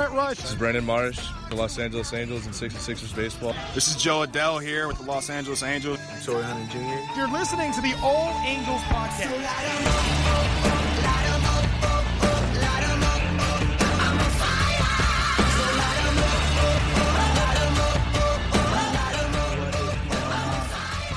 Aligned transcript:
Trent 0.00 0.14
Rush. 0.14 0.36
This 0.38 0.52
is 0.52 0.56
Brandon 0.56 0.86
Marsh, 0.86 1.28
the 1.50 1.56
Los 1.56 1.78
Angeles 1.78 2.14
Angels 2.14 2.46
and 2.46 2.54
66ers 2.54 3.14
baseball. 3.14 3.54
This 3.74 3.88
is 3.88 4.02
Jo 4.02 4.24
Adell 4.24 4.62
here 4.62 4.88
with 4.88 4.96
the 4.96 5.02
Los 5.02 5.28
Angeles 5.28 5.62
Angels. 5.62 5.98
Torii 6.24 6.42
Hunter 6.42 6.72
Jr. 6.72 7.18
You're 7.18 7.30
listening 7.30 7.70
to 7.74 7.82
the 7.82 7.92
Old 8.02 8.34
Angels 8.46 8.80
podcast. 8.88 9.28
This 9.28 9.36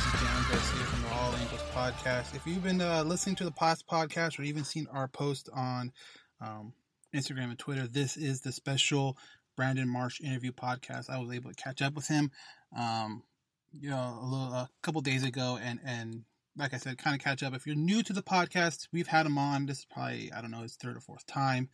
is 0.03 0.13
John 0.19 0.43
Garcia 0.51 0.83
from 0.83 1.01
the 1.03 1.09
All 1.13 1.33
Angels 1.35 1.63
podcast. 1.73 2.35
If 2.35 2.45
you've 2.45 2.63
been 2.63 2.81
uh, 2.81 3.03
listening 3.05 3.37
to 3.37 3.45
the 3.45 3.51
past 3.53 3.87
podcast 3.87 4.37
or 4.39 4.43
even 4.43 4.65
seen 4.65 4.87
our 4.91 5.07
post 5.07 5.49
on 5.53 5.93
um, 6.41 6.73
Instagram 7.13 7.45
and 7.45 7.59
Twitter, 7.59 7.87
this 7.87 8.17
is 8.17 8.41
the 8.41 8.51
special 8.51 9.17
Brandon 9.55 9.87
Marsh 9.87 10.19
interview 10.21 10.51
podcast. 10.51 11.09
I 11.09 11.19
was 11.19 11.31
able 11.31 11.51
to 11.51 11.55
catch 11.55 11.81
up 11.81 11.93
with 11.93 12.07
him, 12.07 12.31
um, 12.75 13.23
you 13.71 13.89
know, 13.89 14.19
a 14.21 14.25
little 14.25 14.53
a 14.53 14.69
couple 14.81 15.01
days 15.01 15.23
ago, 15.23 15.59
and 15.61 15.79
and 15.85 16.23
like 16.57 16.73
I 16.73 16.77
said, 16.77 16.97
kind 16.97 17.15
of 17.15 17.23
catch 17.23 17.43
up. 17.43 17.53
If 17.53 17.65
you're 17.65 17.75
new 17.75 18.03
to 18.03 18.13
the 18.13 18.23
podcast, 18.23 18.87
we've 18.91 19.07
had 19.07 19.25
him 19.25 19.37
on. 19.37 19.65
This 19.65 19.79
is 19.79 19.85
probably 19.85 20.31
I 20.31 20.41
don't 20.41 20.51
know 20.51 20.61
his 20.61 20.75
third 20.75 20.97
or 20.97 21.01
fourth 21.01 21.25
time. 21.25 21.69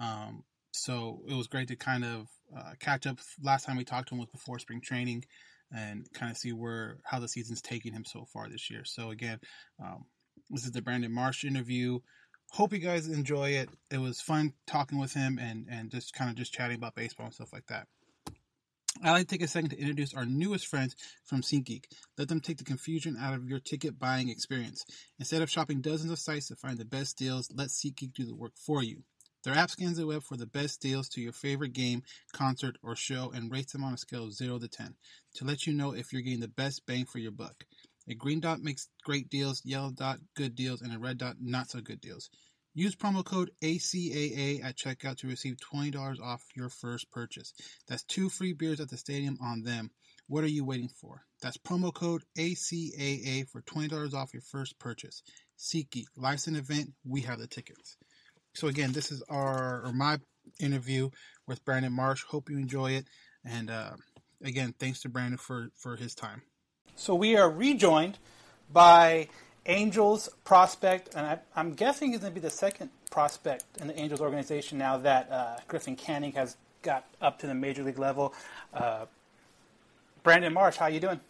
Um, 0.00 0.44
so 0.72 1.22
it 1.28 1.34
was 1.34 1.46
great 1.46 1.68
to 1.68 1.76
kind 1.76 2.04
of 2.04 2.26
uh, 2.56 2.72
catch 2.80 3.06
up. 3.06 3.18
Last 3.42 3.64
time 3.64 3.76
we 3.76 3.84
talked 3.84 4.08
to 4.08 4.14
him 4.14 4.20
was 4.20 4.28
before 4.28 4.58
spring 4.58 4.80
training 4.80 5.24
and 5.70 6.06
kind 6.14 6.30
of 6.30 6.38
see 6.38 6.52
where 6.52 6.98
how 7.04 7.18
the 7.18 7.28
season's 7.28 7.60
taking 7.60 7.92
him 7.92 8.04
so 8.04 8.26
far 8.32 8.48
this 8.48 8.70
year. 8.70 8.84
So 8.84 9.10
again, 9.10 9.40
um, 9.82 10.04
this 10.50 10.64
is 10.64 10.72
the 10.72 10.82
Brandon 10.82 11.12
Marsh 11.12 11.44
interview. 11.44 11.98
Hope 12.52 12.72
you 12.72 12.78
guys 12.78 13.06
enjoy 13.06 13.50
it. 13.50 13.68
It 13.90 13.98
was 13.98 14.20
fun 14.20 14.54
talking 14.66 14.98
with 14.98 15.12
him 15.12 15.38
and 15.38 15.66
and 15.70 15.90
just 15.90 16.14
kind 16.14 16.30
of 16.30 16.36
just 16.36 16.52
chatting 16.52 16.76
about 16.76 16.94
baseball 16.94 17.26
and 17.26 17.34
stuff 17.34 17.52
like 17.52 17.66
that. 17.66 17.86
I'd 19.02 19.12
like 19.12 19.28
to 19.28 19.34
take 19.34 19.44
a 19.44 19.48
second 19.48 19.70
to 19.70 19.78
introduce 19.78 20.14
our 20.14 20.24
newest 20.24 20.66
friends 20.66 20.96
from 21.24 21.42
SeatGeek. 21.42 21.84
Let 22.16 22.28
them 22.28 22.40
take 22.40 22.58
the 22.58 22.64
confusion 22.64 23.16
out 23.20 23.34
of 23.34 23.48
your 23.48 23.60
ticket 23.60 23.98
buying 23.98 24.28
experience. 24.28 24.84
Instead 25.20 25.42
of 25.42 25.50
shopping 25.50 25.80
dozens 25.80 26.10
of 26.10 26.18
sites 26.18 26.48
to 26.48 26.56
find 26.56 26.78
the 26.78 26.84
best 26.84 27.16
deals, 27.16 27.48
let 27.54 27.68
SeatGeek 27.68 28.12
do 28.14 28.24
the 28.24 28.34
work 28.34 28.54
for 28.56 28.82
you. 28.82 29.04
Their 29.44 29.54
app 29.54 29.70
scans 29.70 29.98
the 29.98 30.06
web 30.06 30.24
for 30.24 30.36
the 30.36 30.46
best 30.46 30.80
deals 30.80 31.08
to 31.10 31.20
your 31.20 31.32
favorite 31.32 31.72
game, 31.72 32.02
concert, 32.32 32.76
or 32.82 32.96
show 32.96 33.30
and 33.30 33.52
rates 33.52 33.72
them 33.72 33.84
on 33.84 33.94
a 33.94 33.98
scale 33.98 34.24
of 34.24 34.34
0 34.34 34.58
to 34.58 34.68
10 34.68 34.96
to 35.34 35.44
let 35.44 35.66
you 35.66 35.72
know 35.72 35.92
if 35.92 36.12
you're 36.12 36.22
getting 36.22 36.40
the 36.40 36.48
best 36.48 36.84
bang 36.86 37.04
for 37.04 37.18
your 37.18 37.30
buck. 37.30 37.64
A 38.08 38.14
green 38.14 38.40
dot 38.40 38.60
makes 38.60 38.88
great 39.04 39.28
deals, 39.28 39.62
yellow 39.64 39.90
dot 39.90 40.18
good 40.34 40.54
deals, 40.54 40.80
and 40.80 40.94
a 40.94 40.98
red 40.98 41.18
dot 41.18 41.36
not 41.40 41.70
so 41.70 41.80
good 41.80 42.00
deals. 42.00 42.30
Use 42.74 42.94
promo 42.94 43.24
code 43.24 43.50
ACAA 43.62 44.64
at 44.64 44.76
checkout 44.76 45.18
to 45.18 45.26
receive 45.26 45.56
$20 45.74 46.20
off 46.20 46.44
your 46.54 46.68
first 46.68 47.10
purchase. 47.10 47.52
That's 47.88 48.04
two 48.04 48.28
free 48.28 48.52
beers 48.52 48.80
at 48.80 48.88
the 48.88 48.96
stadium 48.96 49.36
on 49.42 49.62
them. 49.62 49.90
What 50.28 50.44
are 50.44 50.48
you 50.48 50.64
waiting 50.64 50.88
for? 50.88 51.22
That's 51.42 51.56
promo 51.56 51.92
code 51.92 52.22
ACAA 52.38 53.48
for 53.48 53.62
$20 53.62 54.14
off 54.14 54.32
your 54.32 54.42
first 54.42 54.78
purchase. 54.78 55.22
SeatGeek, 55.58 56.04
life's 56.16 56.46
an 56.46 56.56
event, 56.56 56.92
we 57.04 57.22
have 57.22 57.38
the 57.38 57.46
tickets. 57.46 57.96
So 58.54 58.68
again, 58.68 58.92
this 58.92 59.12
is 59.12 59.22
our 59.28 59.84
or 59.84 59.92
my 59.92 60.18
interview 60.60 61.10
with 61.46 61.64
Brandon 61.64 61.92
Marsh. 61.92 62.24
Hope 62.24 62.50
you 62.50 62.58
enjoy 62.58 62.92
it, 62.92 63.06
and 63.44 63.70
uh, 63.70 63.92
again, 64.42 64.74
thanks 64.78 65.00
to 65.02 65.08
Brandon 65.08 65.38
for 65.38 65.68
for 65.76 65.96
his 65.96 66.14
time. 66.14 66.42
So 66.98 67.14
we 67.14 67.36
are 67.36 67.48
rejoined 67.48 68.18
by 68.72 69.28
Angels 69.66 70.28
prospect, 70.44 71.14
and 71.14 71.24
I, 71.24 71.38
I'm 71.54 71.74
guessing 71.74 72.10
he's 72.10 72.18
going 72.18 72.32
to 72.32 72.34
be 72.34 72.44
the 72.44 72.50
second 72.50 72.90
prospect 73.08 73.64
in 73.80 73.86
the 73.86 73.96
Angels 73.96 74.20
organization 74.20 74.78
now 74.78 74.96
that 74.98 75.30
uh, 75.30 75.56
Griffin 75.68 75.94
Canning 75.94 76.32
has 76.32 76.56
got 76.82 77.06
up 77.22 77.38
to 77.38 77.46
the 77.46 77.54
major 77.54 77.84
league 77.84 78.00
level. 78.00 78.34
Uh, 78.74 79.06
Brandon 80.24 80.52
Marsh, 80.52 80.76
how 80.76 80.86
are 80.86 80.90
you 80.90 80.98
doing? 80.98 81.20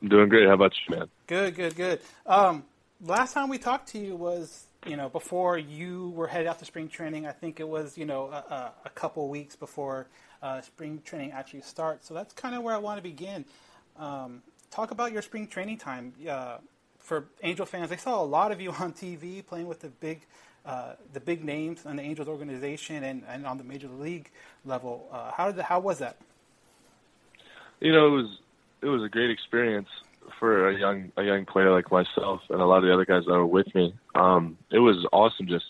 I'm 0.00 0.08
doing 0.08 0.28
great. 0.28 0.46
How 0.46 0.54
about 0.54 0.72
you, 0.86 0.98
man? 0.98 1.08
Good, 1.26 1.56
good, 1.56 1.74
good. 1.74 2.00
Um, 2.24 2.62
last 3.04 3.32
time 3.32 3.48
we 3.48 3.58
talked 3.58 3.88
to 3.88 3.98
you 3.98 4.14
was 4.14 4.66
you 4.86 4.96
know 4.96 5.08
before 5.08 5.58
you 5.58 6.10
were 6.10 6.28
headed 6.28 6.46
out 6.46 6.60
to 6.60 6.64
spring 6.64 6.88
training. 6.88 7.26
I 7.26 7.32
think 7.32 7.58
it 7.58 7.68
was 7.68 7.98
you 7.98 8.04
know 8.04 8.26
a, 8.26 8.54
a, 8.54 8.72
a 8.84 8.90
couple 8.90 9.28
weeks 9.28 9.56
before 9.56 10.06
uh, 10.44 10.60
spring 10.60 11.02
training 11.04 11.32
actually 11.32 11.62
starts. 11.62 12.06
So 12.06 12.14
that's 12.14 12.32
kind 12.32 12.54
of 12.54 12.62
where 12.62 12.74
I 12.74 12.78
want 12.78 12.98
to 12.98 13.02
begin. 13.02 13.44
Um, 13.98 14.42
talk 14.70 14.90
about 14.90 15.12
your 15.12 15.22
spring 15.22 15.46
training 15.46 15.78
time 15.78 16.12
uh, 16.28 16.58
for 16.98 17.26
Angel 17.42 17.66
fans. 17.66 17.92
I 17.92 17.96
saw 17.96 18.22
a 18.22 18.24
lot 18.24 18.52
of 18.52 18.60
you 18.60 18.72
on 18.72 18.92
TV 18.92 19.44
playing 19.46 19.68
with 19.68 19.80
the 19.80 19.88
big. 19.88 20.20
Uh, 20.66 20.94
the 21.12 21.20
big 21.20 21.44
names 21.44 21.84
in 21.84 21.96
the 21.96 22.02
Angels 22.02 22.26
organization 22.26 23.04
and, 23.04 23.22
and 23.28 23.46
on 23.46 23.58
the 23.58 23.64
major 23.64 23.86
league 23.86 24.30
level. 24.64 25.06
Uh, 25.12 25.30
how 25.30 25.52
did 25.52 25.62
how 25.62 25.78
was 25.78 25.98
that? 25.98 26.16
You 27.80 27.92
know, 27.92 28.06
it 28.06 28.10
was 28.22 28.38
it 28.80 28.86
was 28.86 29.02
a 29.02 29.10
great 29.10 29.28
experience 29.28 29.90
for 30.38 30.70
a 30.70 30.78
young 30.78 31.12
a 31.18 31.22
young 31.22 31.44
player 31.44 31.70
like 31.70 31.90
myself 31.92 32.40
and 32.48 32.62
a 32.62 32.64
lot 32.64 32.78
of 32.78 32.84
the 32.84 32.94
other 32.94 33.04
guys 33.04 33.24
that 33.26 33.32
were 33.32 33.44
with 33.44 33.74
me. 33.74 33.94
Um, 34.14 34.56
it 34.70 34.78
was 34.78 35.06
awesome 35.12 35.46
just 35.46 35.66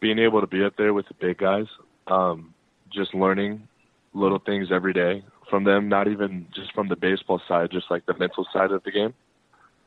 being 0.00 0.18
able 0.18 0.40
to 0.40 0.48
be 0.48 0.64
up 0.64 0.76
there 0.76 0.92
with 0.92 1.06
the 1.06 1.14
big 1.14 1.38
guys, 1.38 1.66
um, 2.08 2.54
just 2.92 3.14
learning 3.14 3.68
little 4.14 4.40
things 4.40 4.72
every 4.72 4.92
day 4.92 5.22
from 5.52 5.64
them. 5.64 5.90
Not 5.90 6.08
even 6.08 6.46
just 6.54 6.72
from 6.72 6.88
the 6.88 6.96
baseball 6.96 7.42
side, 7.46 7.70
just 7.70 7.90
like 7.90 8.06
the 8.06 8.16
mental 8.16 8.46
side 8.54 8.72
of 8.72 8.82
the 8.84 8.90
game, 8.90 9.12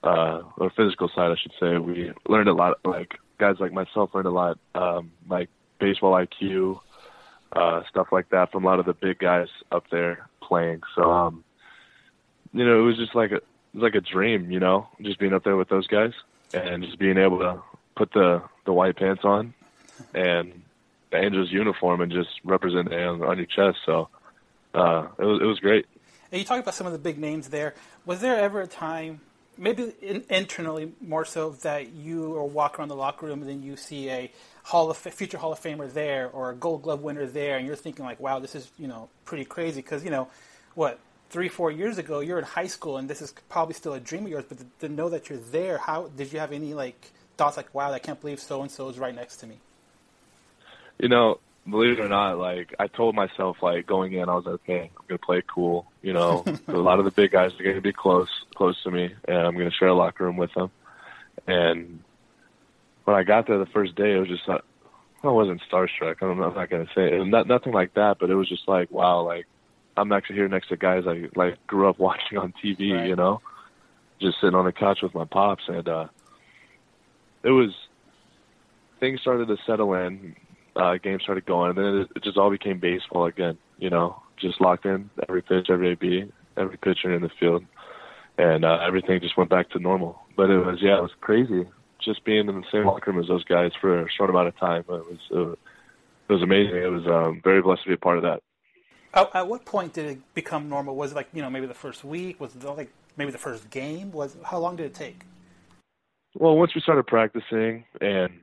uh, 0.04 0.44
or 0.58 0.70
physical 0.70 1.10
side, 1.10 1.32
I 1.32 1.36
should 1.42 1.54
say. 1.60 1.80
We 1.80 2.12
learned 2.28 2.50
a 2.50 2.54
lot. 2.54 2.78
Like 2.86 3.16
guys 3.40 3.56
like 3.60 3.74
myself 3.74 4.12
learned 4.14 4.28
a 4.28 4.32
lot, 4.32 4.60
um, 4.76 5.12
like 5.28 5.50
baseball 5.80 6.14
IQ, 6.14 6.80
uh, 7.54 7.82
stuff 7.90 8.10
like 8.12 8.30
that 8.30 8.52
from 8.52 8.64
a 8.64 8.68
lot 8.68 8.80
of 8.80 8.86
the 8.86 8.94
big 8.94 9.18
guys 9.18 9.48
up 9.72 9.86
there 9.90 10.30
playing. 10.40 10.82
So, 10.96 11.12
um, 11.12 11.44
you 12.54 12.64
know, 12.64 12.80
it 12.80 12.84
was 12.84 12.98
just 12.98 13.16
like 13.16 13.32
a 13.32 13.38
it 13.38 13.44
was 13.74 13.82
like 13.82 13.96
a 13.96 14.02
dream, 14.02 14.52
you 14.52 14.60
know, 14.60 14.88
just 15.02 15.18
being 15.18 15.34
up 15.34 15.44
there 15.44 15.58
with 15.58 15.70
those 15.70 15.88
guys 15.88 16.14
and 16.54 16.84
just 16.84 17.00
being 17.00 17.18
able 17.18 17.40
to 17.40 17.60
put 17.98 18.14
the 18.14 18.44
the 18.66 18.72
white 18.72 18.98
pants 18.98 19.24
on 19.26 19.56
and 20.14 20.62
the 21.10 21.18
Angels 21.18 21.52
uniform 21.52 22.02
and 22.02 22.12
just 22.12 22.30
represent 22.44 22.94
on, 22.94 23.24
on 23.24 23.38
your 23.38 23.48
chest. 23.48 23.80
So 23.84 24.10
uh, 24.76 25.08
it 25.18 25.24
was 25.24 25.42
it 25.42 25.46
was 25.46 25.60
great. 25.60 25.86
And 26.32 26.40
you 26.40 26.46
talk 26.46 26.60
about 26.60 26.74
some 26.74 26.88
of 26.88 26.94
the 26.94 27.00
big 27.00 27.18
names 27.18 27.50
there. 27.50 27.76
Was 28.06 28.20
there 28.20 28.36
ever 28.36 28.62
a 28.62 28.68
time, 28.68 29.22
maybe 29.58 29.94
in, 30.02 30.24
internally 30.30 30.92
more 31.00 31.24
so, 31.24 31.52
that 31.62 31.94
you 31.94 32.36
are 32.36 32.44
walking 32.44 32.80
around 32.82 32.90
the 32.90 32.96
locker 32.96 33.26
room 33.26 33.42
and 33.42 33.50
then 33.50 33.64
you 33.64 33.78
see 33.78 34.10
a 34.10 34.32
Hall 34.64 34.90
of 34.90 34.98
future 34.98 35.38
Hall 35.38 35.54
of 35.54 35.62
Famer 35.62 35.92
there 35.92 36.28
or 36.30 36.50
a 36.50 36.56
Gold 36.56 36.82
Glove 36.82 37.02
winner 37.02 37.28
there, 37.28 37.58
and 37.58 37.68
you're 37.68 37.76
thinking 37.76 38.04
like, 38.04 38.20
"Wow, 38.20 38.40
this 38.40 38.56
is 38.56 38.70
you 38.80 38.88
know 38.88 39.10
pretty 39.24 39.46
crazy." 39.46 39.82
Because 39.82 40.04
you 40.04 40.10
know 40.10 40.28
what 40.74 41.00
three, 41.30 41.50
four 41.50 41.72
years 41.72 41.98
ago, 41.98 42.20
you're 42.20 42.40
in 42.40 42.44
high 42.44 42.68
school, 42.68 42.98
and 42.98 43.08
this 43.08 43.22
is 43.22 43.34
probably 43.48 43.76
still 43.76 43.94
a 43.94 44.00
dream 44.00 44.26
of 44.26 44.32
yours. 44.32 44.46
But 44.50 44.58
to, 44.58 44.66
to 44.88 44.90
know 44.90 45.10
that 45.10 45.30
you're 45.30 45.40
there, 45.52 45.78
how 45.78 46.08
did 46.18 46.34
you 46.34 46.40
have 46.40 46.52
any 46.52 46.74
like 46.74 47.12
thoughts 47.38 47.58
like, 47.58 47.74
"Wow, 47.76 47.92
I 47.92 48.00
can't 48.00 48.20
believe 48.20 48.40
so 48.40 48.64
and 48.64 48.72
so 48.72 48.90
is 48.90 48.98
right 48.98 49.14
next 49.14 49.38
to 49.38 49.48
me"? 49.48 49.60
You 50.98 51.10
know, 51.10 51.40
believe 51.70 52.00
it 52.00 52.02
or 52.02 52.08
not, 52.10 52.38
like 52.38 52.74
I 52.80 52.88
told 52.88 53.16
myself, 53.16 53.58
like 53.62 53.86
going 53.88 54.14
in, 54.14 54.30
I 54.30 54.36
was 54.36 54.46
like, 54.46 54.56
okay, 54.56 54.92
I'm 54.98 55.06
gonna 55.08 55.18
play 55.20 55.42
cool. 55.48 55.86
You 56.02 56.14
know, 56.14 56.44
a 56.68 56.74
lot 56.74 57.00
of 57.00 57.06
the 57.06 57.12
big 57.12 57.32
guys 57.32 57.52
are 57.60 57.64
gonna 57.64 57.82
be 57.82 57.94
close, 57.94 58.30
close 58.56 58.82
to 58.84 58.92
me, 58.92 59.14
and 59.28 59.38
I'm 59.38 59.58
gonna 59.58 59.72
share 59.72 59.88
a 59.90 59.94
locker 59.96 60.24
room 60.26 60.38
with 60.38 60.54
them. 60.54 60.72
And 61.48 62.00
when 63.06 63.16
I 63.16 63.24
got 63.24 63.48
there 63.48 63.58
the 63.58 63.66
first 63.68 63.96
day, 63.96 64.14
it 64.16 64.20
was 64.20 64.30
just 64.30 64.48
like, 64.48 64.62
I 65.24 65.28
wasn't 65.30 65.62
starstruck. 65.72 66.18
I'm 66.22 66.38
not, 66.38 66.50
I'm 66.50 66.56
not 66.56 66.70
gonna 66.70 66.88
say 66.96 67.14
it. 67.14 67.26
Not, 67.28 67.48
nothing 67.48 67.74
like 67.74 67.94
that, 67.96 68.18
but 68.20 68.30
it 68.30 68.36
was 68.36 68.48
just 68.50 68.68
like, 68.68 68.92
wow, 68.92 69.22
like 69.22 69.48
I'm 69.98 70.12
actually 70.12 70.36
here 70.36 70.48
next 70.48 70.68
to 70.70 70.78
guys 70.78 71.06
I 71.08 71.30
like 71.36 71.66
grew 71.68 71.90
up 71.90 71.98
watching 72.08 72.38
on 72.38 72.54
TV, 72.64 72.94
Right. 72.96 73.08
you 73.08 73.16
know, 73.16 73.42
just 74.22 74.40
sitting 74.40 74.56
on 74.56 74.66
the 74.66 74.72
couch 74.72 75.00
with 75.02 75.16
my 75.16 75.26
pops, 75.26 75.64
and 75.68 75.88
uh, 75.90 76.08
it 77.44 77.50
was 77.52 77.72
things 79.00 79.20
started 79.22 79.48
to 79.48 79.58
settle 79.66 79.94
in. 79.96 80.36
Uh, 80.76 80.98
games 80.98 81.24
started 81.24 81.46
going, 81.46 81.70
and 81.70 81.78
then 81.78 82.02
it, 82.02 82.10
it 82.18 82.24
just 82.24 82.38
all 82.38 82.50
became 82.50 82.80
baseball 82.80 83.26
again. 83.26 83.58
You 83.78 83.90
know, 83.90 84.22
just 84.38 84.60
locked 84.60 84.86
in 84.86 85.10
every 85.28 85.42
pitch, 85.42 85.68
every 85.70 85.92
AB, 85.92 86.32
every 86.58 86.78
pitcher 86.78 87.14
in 87.14 87.22
the 87.22 87.30
field, 87.40 87.64
and 88.38 88.66
uh, 88.66 88.80
everything 88.86 89.22
just 89.22 89.38
went 89.38 89.50
back 89.50 89.70
to 89.72 89.80
normal. 89.80 90.20
But 90.36 90.50
it 90.50 90.58
was, 90.58 90.80
yeah, 90.82 90.98
it 90.98 91.02
was 91.02 91.12
crazy 91.22 91.66
just 92.04 92.24
being 92.24 92.48
in 92.48 92.62
the 92.62 92.64
same 92.72 92.86
locker 92.86 93.12
room 93.12 93.22
as 93.22 93.28
those 93.28 93.44
guys 93.44 93.72
for 93.80 94.02
a 94.02 94.12
short 94.12 94.30
amount 94.30 94.48
of 94.48 94.58
time. 94.58 94.82
It 94.82 94.88
was, 94.90 95.20
uh, 95.34 95.52
it 95.52 96.34
was 96.34 96.42
amazing. 96.42 96.76
It 96.76 96.92
was 96.92 97.06
um, 97.08 97.42
very 97.44 97.62
blessed 97.62 97.84
to 97.84 97.90
be 97.90 97.94
a 97.94 97.98
part 97.98 98.18
of 98.18 98.24
that. 98.24 98.42
At, 99.14 99.36
at 99.36 99.48
what 99.48 99.66
point 99.66 99.94
did 99.94 100.06
it 100.06 100.34
become 100.34 100.70
normal? 100.70 100.96
Was 100.96 101.12
it 101.12 101.16
like 101.16 101.30
you 101.34 101.42
know 101.42 101.50
maybe 101.50 101.68
the 101.68 101.74
first 101.74 102.04
week? 102.04 102.40
Was 102.40 102.56
it 102.56 102.64
like 102.64 102.92
maybe 103.18 103.32
the 103.32 103.38
first 103.38 103.70
game? 103.70 104.12
Was 104.12 104.36
how 104.44 104.60
long 104.60 104.76
did 104.76 104.86
it 104.88 104.94
take? 104.94 105.22
Well, 106.36 106.58
once 106.58 106.76
we 106.76 106.82
started 106.82 107.08
practicing 107.08 107.86
and 108.02 108.42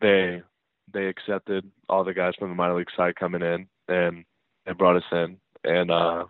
they 0.00 0.42
they 0.92 1.06
accepted 1.06 1.70
all 1.88 2.04
the 2.04 2.14
guys 2.14 2.34
from 2.38 2.48
the 2.48 2.54
minor 2.54 2.76
league 2.76 2.90
side 2.96 3.16
coming 3.16 3.42
in 3.42 3.66
and 3.88 4.24
they 4.64 4.72
brought 4.72 4.96
us 4.96 5.02
in. 5.12 5.38
And 5.64 5.90
uh 5.90 6.26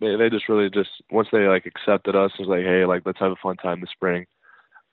they 0.00 0.16
they 0.16 0.30
just 0.30 0.48
really 0.48 0.70
just 0.70 0.90
once 1.10 1.28
they 1.32 1.46
like 1.46 1.66
accepted 1.66 2.16
us 2.16 2.32
it 2.38 2.46
was 2.46 2.48
like 2.48 2.64
hey 2.64 2.84
like 2.84 3.02
let's 3.04 3.20
have 3.20 3.32
a 3.32 3.36
fun 3.36 3.56
time 3.56 3.80
this 3.80 3.90
spring. 3.90 4.26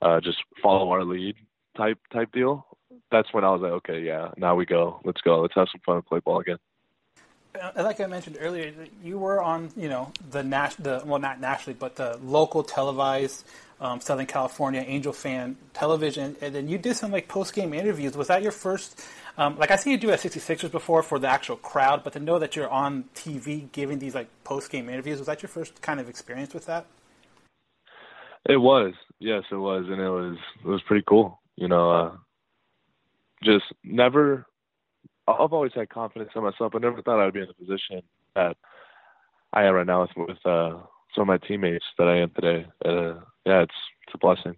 Uh 0.02 0.20
just 0.20 0.38
follow 0.62 0.90
our 0.90 1.04
lead 1.04 1.36
type 1.76 1.98
type 2.12 2.30
deal. 2.32 2.66
That's 3.10 3.32
when 3.32 3.44
I 3.44 3.50
was 3.50 3.62
like 3.62 3.72
okay 3.72 4.00
yeah 4.02 4.30
now 4.36 4.54
we 4.54 4.66
go. 4.66 5.00
Let's 5.04 5.20
go. 5.20 5.40
Let's 5.40 5.54
have 5.54 5.68
some 5.72 5.80
fun 5.84 5.96
and 5.96 6.06
play 6.06 6.20
ball 6.20 6.40
again. 6.40 6.58
Like 7.76 8.00
I 8.00 8.06
mentioned 8.06 8.38
earlier, 8.40 8.72
you 9.02 9.18
were 9.18 9.42
on, 9.42 9.70
you 9.76 9.88
know, 9.88 10.12
the 10.30 10.42
the 10.78 11.02
well, 11.04 11.18
not 11.18 11.40
nationally, 11.40 11.76
but 11.78 11.96
the 11.96 12.16
local 12.22 12.62
televised 12.62 13.44
um, 13.80 14.00
Southern 14.00 14.26
California 14.26 14.84
Angel 14.86 15.12
fan 15.12 15.56
television, 15.72 16.36
and 16.40 16.54
then 16.54 16.68
you 16.68 16.76
did 16.76 16.96
some 16.96 17.10
like 17.10 17.28
post 17.28 17.54
game 17.54 17.72
interviews. 17.72 18.16
Was 18.16 18.28
that 18.28 18.42
your 18.42 18.52
first? 18.52 19.00
Um, 19.38 19.56
like 19.56 19.70
I 19.70 19.76
see 19.76 19.90
you 19.90 19.96
do 19.96 20.10
at 20.10 20.20
66ers 20.20 20.70
before 20.70 21.02
for 21.02 21.18
the 21.18 21.28
actual 21.28 21.56
crowd, 21.56 22.04
but 22.04 22.12
to 22.12 22.20
know 22.20 22.38
that 22.38 22.56
you're 22.56 22.68
on 22.68 23.04
TV 23.14 23.72
giving 23.72 23.98
these 23.98 24.14
like 24.14 24.28
post 24.44 24.70
game 24.70 24.88
interviews, 24.88 25.18
was 25.18 25.26
that 25.28 25.42
your 25.42 25.48
first 25.48 25.80
kind 25.80 25.98
of 25.98 26.08
experience 26.08 26.52
with 26.52 26.66
that? 26.66 26.86
It 28.48 28.58
was, 28.58 28.92
yes, 29.18 29.44
it 29.50 29.56
was, 29.56 29.86
and 29.88 30.00
it 30.00 30.08
was 30.08 30.36
it 30.62 30.68
was 30.68 30.82
pretty 30.82 31.04
cool. 31.08 31.40
You 31.56 31.68
know, 31.68 31.90
uh, 31.90 32.12
just 33.42 33.64
never. 33.82 34.46
I've 35.26 35.52
always 35.52 35.72
had 35.74 35.88
confidence 35.88 36.32
in 36.34 36.42
myself, 36.42 36.72
but 36.72 36.82
never 36.82 37.00
thought 37.02 37.24
I'd 37.24 37.32
be 37.32 37.40
in 37.40 37.46
the 37.46 37.54
position 37.54 38.02
that 38.34 38.56
I 39.52 39.64
am 39.64 39.74
right 39.74 39.86
now 39.86 40.02
with 40.02 40.10
with 40.16 40.46
uh, 40.46 40.80
some 41.20 41.28
of 41.28 41.40
my 41.40 41.46
teammates 41.46 41.84
that 41.98 42.08
I 42.08 42.16
am 42.18 42.30
today. 42.30 42.66
Uh, 42.82 43.20
yeah, 43.44 43.62
it's 43.62 43.74
it's 44.06 44.14
a 44.14 44.18
blessing. 44.18 44.56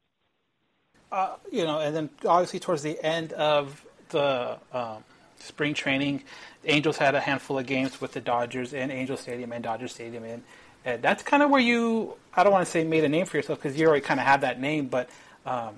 Uh, 1.10 1.34
you 1.50 1.64
know, 1.64 1.80
and 1.80 1.94
then 1.94 2.10
obviously 2.24 2.60
towards 2.60 2.82
the 2.82 3.02
end 3.04 3.32
of 3.32 3.84
the 4.10 4.56
um, 4.72 5.02
spring 5.40 5.74
training, 5.74 6.22
the 6.62 6.70
Angels 6.70 6.96
had 6.96 7.14
a 7.14 7.20
handful 7.20 7.58
of 7.58 7.66
games 7.66 8.00
with 8.00 8.12
the 8.12 8.20
Dodgers 8.20 8.72
in 8.72 8.90
Angel 8.90 9.16
Stadium 9.16 9.52
and 9.52 9.62
Dodger 9.62 9.88
Stadium, 9.88 10.24
and, 10.24 10.42
and 10.84 11.02
that's 11.02 11.22
kind 11.22 11.42
of 11.42 11.50
where 11.50 11.60
you, 11.60 12.14
I 12.34 12.44
don't 12.44 12.52
want 12.52 12.64
to 12.64 12.70
say 12.70 12.84
made 12.84 13.04
a 13.04 13.08
name 13.08 13.26
for 13.26 13.36
yourself 13.36 13.60
because 13.60 13.78
you 13.78 13.86
already 13.88 14.02
kind 14.02 14.20
of 14.20 14.26
have 14.26 14.42
that 14.42 14.60
name, 14.60 14.86
but 14.86 15.10
um, 15.44 15.74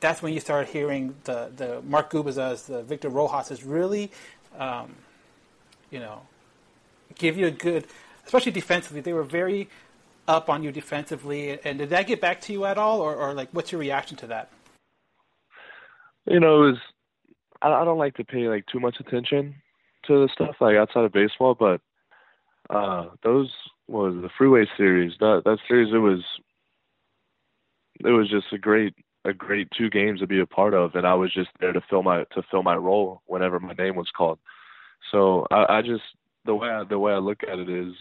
that's 0.00 0.22
when 0.22 0.34
you 0.34 0.40
started 0.40 0.70
hearing 0.70 1.16
the, 1.24 1.50
the 1.56 1.82
Mark 1.82 2.12
Gubiczas, 2.12 2.66
the 2.66 2.82
Victor 2.82 3.10
Rojas's 3.10 3.64
really, 3.64 4.12
um, 4.58 4.94
you 5.90 5.98
know, 5.98 6.20
give 7.16 7.36
you 7.36 7.46
a 7.46 7.50
good, 7.50 7.86
especially 8.26 8.52
defensively. 8.52 9.00
They 9.00 9.14
were 9.14 9.24
very 9.24 9.68
up 10.28 10.48
on 10.48 10.62
you 10.62 10.72
defensively, 10.72 11.58
and 11.64 11.78
did 11.78 11.90
that 11.90 12.06
get 12.06 12.20
back 12.20 12.40
to 12.42 12.52
you 12.52 12.64
at 12.64 12.78
all, 12.78 13.00
or, 13.00 13.14
or 13.14 13.34
like 13.34 13.48
what's 13.52 13.72
your 13.72 13.80
reaction 13.80 14.16
to 14.18 14.26
that? 14.28 14.50
You 16.26 16.40
know, 16.40 16.64
it 16.64 16.66
was. 16.66 16.78
I, 17.62 17.72
I 17.72 17.84
don't 17.84 17.98
like 17.98 18.14
to 18.16 18.24
pay 18.24 18.48
like 18.48 18.66
too 18.66 18.80
much 18.80 18.96
attention 19.00 19.54
to 20.06 20.26
the 20.26 20.28
stuff 20.32 20.56
like 20.60 20.76
outside 20.76 21.04
of 21.04 21.12
baseball, 21.12 21.54
but 21.54 21.80
uh 22.70 23.06
those 23.22 23.52
was 23.88 24.14
the 24.20 24.30
Freeway 24.36 24.66
series. 24.76 25.12
That 25.20 25.42
that 25.44 25.58
series, 25.68 25.92
it 25.94 25.98
was. 25.98 26.20
It 28.00 28.10
was 28.10 28.28
just 28.28 28.52
a 28.52 28.58
great 28.58 28.94
a 29.24 29.32
great 29.32 29.68
two 29.76 29.90
games 29.90 30.20
to 30.20 30.26
be 30.26 30.40
a 30.40 30.46
part 30.46 30.74
of, 30.74 30.94
and 30.94 31.06
I 31.06 31.14
was 31.14 31.32
just 31.32 31.48
there 31.60 31.72
to 31.72 31.80
fill 31.88 32.02
my 32.02 32.24
to 32.34 32.42
fill 32.50 32.62
my 32.62 32.76
role 32.76 33.22
whenever 33.26 33.58
my 33.58 33.72
name 33.72 33.96
was 33.96 34.10
called. 34.16 34.38
So 35.10 35.46
I, 35.50 35.78
I 35.78 35.82
just 35.82 36.02
the 36.44 36.54
way 36.54 36.68
I, 36.68 36.84
the 36.84 36.98
way 36.98 37.12
I 37.12 37.18
look 37.18 37.42
at 37.42 37.58
it 37.58 37.68
is 37.68 37.94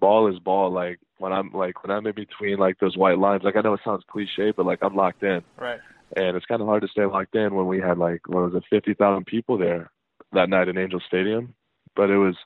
ball 0.00 0.32
is 0.32 0.38
ball. 0.38 0.70
Like 0.72 0.98
when 1.18 1.32
I'm 1.32 1.50
like 1.52 1.82
when 1.84 1.94
I'm 1.96 2.06
in 2.06 2.14
between 2.14 2.58
like 2.58 2.78
those 2.78 2.96
white 2.96 3.18
lines. 3.18 3.42
Like 3.44 3.56
I 3.56 3.60
know 3.60 3.74
it 3.74 3.80
sounds 3.84 4.04
cliche, 4.08 4.52
but 4.56 4.66
like 4.66 4.78
I'm 4.82 4.94
locked 4.96 5.22
in, 5.22 5.42
Right. 5.58 5.80
and 6.16 6.36
it's 6.36 6.46
kind 6.46 6.60
of 6.60 6.66
hard 6.66 6.82
to 6.82 6.88
stay 6.88 7.04
locked 7.06 7.34
in 7.34 7.54
when 7.54 7.66
we 7.66 7.80
had 7.80 7.98
like 7.98 8.28
what 8.28 8.44
was 8.44 8.54
it, 8.54 8.64
fifty 8.70 8.94
thousand 8.94 9.26
people 9.26 9.58
there 9.58 9.90
that 10.32 10.48
night 10.48 10.68
in 10.68 10.78
Angel 10.78 11.00
Stadium. 11.06 11.54
But 11.94 12.10
it 12.10 12.16
was 12.16 12.36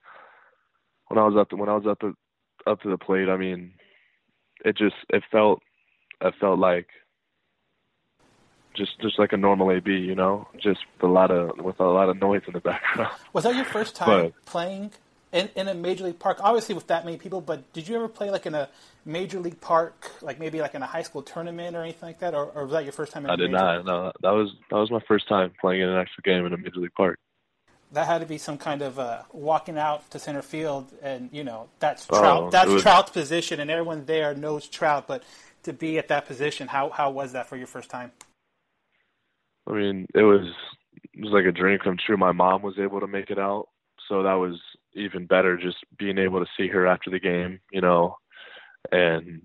when 1.09 1.19
I 1.19 1.25
was 1.27 1.37
up 1.37 1.51
to, 1.51 1.57
when 1.57 1.69
I 1.69 1.75
was 1.77 1.87
up 1.87 2.01
to, 2.01 2.17
up 2.67 2.81
to 2.83 2.91
the 2.91 2.99
plate. 2.99 3.29
I 3.29 3.37
mean, 3.37 3.73
it 4.65 4.77
just 4.77 4.97
it 5.11 5.23
felt 5.31 5.63
it 6.21 6.35
felt 6.41 6.59
like 6.59 6.89
just 8.77 9.01
just 9.01 9.19
like 9.19 9.33
a 9.33 9.37
normal 9.37 9.71
AB, 9.71 9.91
you 9.91 10.15
know, 10.15 10.49
just 10.63 10.81
with 11.01 11.09
a 11.09 11.13
lot 11.13 11.31
of 11.31 11.57
with 11.65 11.81
a 11.81 11.85
lot 11.85 12.09
of 12.09 12.21
noise 12.21 12.43
in 12.47 12.53
the 12.53 12.61
background. 12.61 13.11
Was 13.33 13.45
that 13.45 13.55
your 13.55 13.65
first 13.65 13.97
time 14.03 14.33
But- 14.33 14.45
playing 14.45 14.91
in, 15.37 15.51
in 15.55 15.69
a 15.69 15.75
major 15.75 16.05
league 16.05 16.19
park? 16.19 16.39
Obviously, 16.41 16.75
with 16.75 16.87
that 16.89 17.05
many 17.05 17.17
people, 17.17 17.41
but 17.41 17.73
did 17.73 17.87
you 17.89 17.97
ever 17.97 18.09
play 18.09 18.31
like 18.31 18.47
in 18.47 18.55
a 18.55 18.69
major 19.05 19.39
league 19.39 19.61
park, 19.61 20.11
like 20.23 20.39
maybe 20.41 20.61
like 20.61 20.75
in 20.75 20.83
a 20.83 20.87
high 20.87 21.03
school 21.03 21.23
tournament 21.23 21.77
or 21.77 21.83
anything 21.83 22.09
like 22.09 22.19
that, 22.21 22.35
or, 22.35 22.47
or 22.47 22.65
was 22.65 22.73
that 22.73 22.85
your 22.85 22.93
first 22.93 23.13
time? 23.13 23.25
In 23.25 23.31
I 23.31 23.37
did 23.37 23.51
not. 23.51 23.85
No, 23.85 24.13
that 24.23 24.31
was 24.31 24.51
that 24.71 24.77
was 24.77 24.91
my 24.91 25.01
first 25.07 25.29
time 25.29 25.53
playing 25.61 25.83
in 25.83 25.89
an 25.89 25.97
actual 25.97 26.23
game 26.25 26.47
in 26.47 26.53
a 26.53 26.57
major 26.57 26.81
league 26.81 26.95
park. 26.95 27.19
That 27.93 28.07
had 28.07 28.19
to 28.19 28.27
be 28.27 28.39
some 28.39 28.59
kind 28.59 28.83
of 28.83 28.99
uh, 28.99 29.23
walking 29.33 29.79
out 29.79 30.11
to 30.11 30.19
center 30.19 30.43
field, 30.43 30.91
and 31.03 31.29
you 31.33 31.45
know 31.45 31.69
that's 31.79 32.07
Oh, 32.11 32.19
Trout. 32.21 32.51
that's 32.51 32.71
was- 32.71 32.83
Trout's 32.83 33.11
position, 33.11 33.61
and 33.61 33.71
everyone 33.71 34.07
there 34.07 34.35
knows 34.35 34.67
Trout. 34.69 35.07
But 35.07 35.23
to 35.63 35.73
be 35.73 35.99
at 35.99 36.09
that 36.09 36.27
position, 36.27 36.69
how 36.69 36.91
how 36.91 37.11
was 37.11 37.33
that 37.33 37.47
for 37.49 37.57
your 37.57 37.69
first 37.69 37.91
time? 37.91 38.11
I 39.69 39.73
mean, 39.73 40.07
it 40.15 40.23
was 40.23 40.47
it 41.15 41.23
was 41.25 41.33
like 41.33 41.45
a 41.45 41.53
dream 41.53 41.79
come 41.83 41.97
true. 42.05 42.17
My 42.17 42.33
mom 42.33 42.63
was 42.63 42.79
able 42.79 43.01
to 43.01 43.07
make 43.07 43.31
it 43.31 43.39
out, 43.39 43.69
so 44.09 44.23
that 44.25 44.35
was 44.35 44.61
even 44.97 45.27
better. 45.27 45.57
Just 45.57 45.79
being 45.99 46.19
able 46.19 46.41
to 46.41 46.51
see 46.57 46.69
her 46.69 46.87
after 46.87 47.11
the 47.11 47.21
game, 47.21 47.61
you 47.71 47.81
know, 47.81 48.17
and 48.91 49.43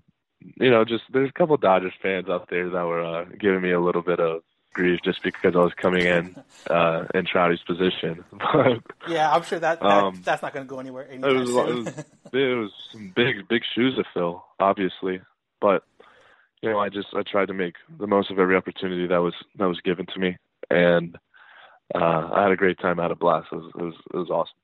you 0.56 0.70
know, 0.70 0.84
just 0.84 1.04
there's 1.12 1.30
a 1.30 1.38
couple 1.38 1.56
Dodgers 1.56 1.92
fans 2.02 2.28
out 2.28 2.48
there 2.50 2.68
that 2.68 2.84
were 2.84 3.04
uh, 3.04 3.24
giving 3.38 3.62
me 3.62 3.70
a 3.70 3.80
little 3.80 4.02
bit 4.02 4.20
of 4.20 4.42
grief 4.74 5.00
just 5.04 5.22
because 5.22 5.54
I 5.54 5.58
was 5.58 5.74
coming 5.74 6.06
in 6.06 6.36
uh, 6.70 7.04
in 7.14 7.26
Trouty's 7.26 7.62
position. 7.66 8.24
But 8.32 8.82
Yeah, 9.08 9.30
I'm 9.30 9.42
sure 9.42 9.58
that, 9.58 9.80
that 9.80 9.86
Um, 9.86 10.22
that's 10.24 10.42
not 10.42 10.52
going 10.52 10.66
to 10.66 10.70
go 10.70 10.80
anywhere 10.80 11.04
it 11.04 11.20
was, 11.20 11.50
it 11.50 11.54
was 11.54 11.86
it 12.32 12.58
was 12.58 12.72
some 12.90 13.12
big 13.14 13.48
big 13.48 13.62
shoes 13.74 13.96
to 13.96 14.04
fill, 14.14 14.44
obviously, 14.58 15.20
but 15.60 15.84
you 16.62 16.70
know, 16.70 16.78
I 16.78 16.88
just 16.88 17.08
I 17.14 17.22
tried 17.22 17.46
to 17.46 17.54
make 17.54 17.74
the 17.98 18.06
most 18.06 18.30
of 18.30 18.38
every 18.38 18.56
opportunity 18.56 19.06
that 19.08 19.18
was 19.18 19.34
that 19.58 19.66
was 19.66 19.80
given 19.80 20.06
to 20.06 20.18
me, 20.18 20.36
and 20.70 21.16
uh, 21.94 22.30
I 22.32 22.42
had 22.42 22.52
a 22.52 22.56
great 22.56 22.78
time. 22.78 23.00
I 23.00 23.04
had 23.04 23.10
a 23.10 23.16
blast. 23.16 23.48
It 23.52 23.56
was 23.56 23.72
it 23.78 23.82
was, 23.82 23.94
it 24.14 24.16
was 24.16 24.30
awesome. 24.30 24.54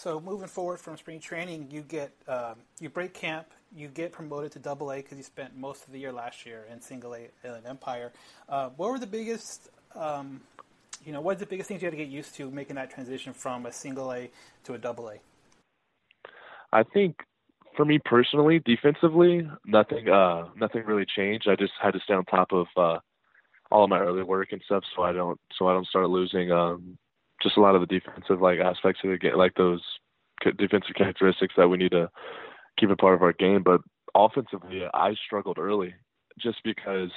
So 0.00 0.18
moving 0.18 0.48
forward 0.48 0.80
from 0.80 0.96
spring 0.96 1.20
training, 1.20 1.68
you 1.70 1.82
get 1.82 2.10
um, 2.26 2.54
you 2.80 2.88
break 2.88 3.12
camp, 3.12 3.48
you 3.76 3.86
get 3.86 4.12
promoted 4.12 4.50
to 4.52 4.58
Double 4.58 4.90
A 4.92 4.96
because 4.96 5.18
you 5.18 5.22
spent 5.22 5.54
most 5.54 5.86
of 5.86 5.92
the 5.92 5.98
year 5.98 6.10
last 6.10 6.46
year 6.46 6.64
in 6.72 6.80
Single 6.80 7.14
A 7.14 7.28
in 7.44 7.66
Empire. 7.66 8.10
Uh, 8.48 8.70
what 8.78 8.90
were 8.90 8.98
the 8.98 9.06
biggest, 9.06 9.68
um, 9.94 10.40
you 11.04 11.12
know, 11.12 11.20
what 11.20 11.36
are 11.36 11.40
the 11.40 11.44
biggest 11.44 11.68
things 11.68 11.82
you 11.82 11.86
had 11.86 11.90
to 11.90 11.98
get 11.98 12.08
used 12.08 12.34
to 12.36 12.50
making 12.50 12.76
that 12.76 12.90
transition 12.90 13.34
from 13.34 13.66
a 13.66 13.72
Single 13.72 14.10
A 14.10 14.30
to 14.64 14.72
a 14.72 14.78
Double 14.78 15.10
A? 15.10 15.16
I 16.72 16.82
think 16.82 17.16
for 17.76 17.84
me 17.84 17.98
personally, 18.02 18.58
defensively, 18.64 19.46
nothing 19.66 20.08
uh 20.08 20.46
nothing 20.56 20.84
really 20.86 21.04
changed. 21.14 21.46
I 21.46 21.56
just 21.56 21.74
had 21.78 21.90
to 21.90 22.00
stay 22.00 22.14
on 22.14 22.24
top 22.24 22.52
of 22.52 22.68
uh 22.74 23.00
all 23.70 23.84
of 23.84 23.90
my 23.90 23.98
early 23.98 24.22
work 24.22 24.52
and 24.52 24.62
stuff 24.64 24.82
so 24.96 25.02
I 25.02 25.12
don't 25.12 25.38
so 25.58 25.68
I 25.68 25.74
don't 25.74 25.86
start 25.86 26.08
losing 26.08 26.50
um 26.50 26.96
just 27.42 27.56
a 27.56 27.60
lot 27.60 27.74
of 27.74 27.80
the 27.80 27.86
defensive 27.86 28.40
like 28.40 28.58
aspects 28.58 29.00
of 29.04 29.10
the 29.10 29.18
game 29.18 29.36
like 29.36 29.54
those 29.54 29.82
defensive 30.58 30.94
characteristics 30.96 31.54
that 31.56 31.68
we 31.68 31.76
need 31.76 31.90
to 31.90 32.10
keep 32.78 32.90
a 32.90 32.96
part 32.96 33.14
of 33.14 33.22
our 33.22 33.32
game 33.32 33.62
but 33.62 33.80
offensively 34.14 34.82
I 34.92 35.14
struggled 35.26 35.58
early 35.58 35.94
just 36.38 36.58
because 36.64 37.10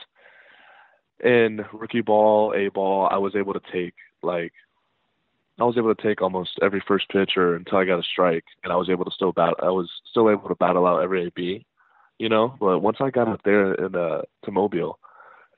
in 1.24 1.66
rookie 1.72 2.02
ball, 2.02 2.54
A 2.56 2.68
ball, 2.70 3.08
I 3.10 3.18
was 3.18 3.36
able 3.36 3.54
to 3.54 3.62
take 3.72 3.94
like 4.22 4.54
I 5.60 5.64
was 5.64 5.78
able 5.78 5.94
to 5.94 6.02
take 6.02 6.22
almost 6.22 6.60
every 6.62 6.84
first 6.88 7.10
pitch 7.10 7.34
or 7.38 7.56
until 7.56 7.78
I 7.78 7.86
got 7.86 8.00
a 8.00 8.04
strike, 8.04 8.46
and 8.64 8.74
I 8.74 8.76
was 8.76 8.90
able 8.90 9.06
to 9.06 9.12
still 9.12 9.32
bat. 9.32 9.54
I 9.62 9.70
was 9.70 9.90
still 10.10 10.30
able 10.30 10.50
to 10.50 10.56
battle 10.56 10.88
out 10.88 11.04
every 11.04 11.26
AB, 11.26 11.66
you 12.18 12.30
know. 12.30 12.56
But 12.60 12.80
once 12.80 12.98
I 13.00 13.12
got 13.12 13.28
up 13.28 13.42
there 13.44 13.74
in 13.74 13.96
uh, 13.96 14.24
to 14.46 14.52
Mobile, 14.52 15.00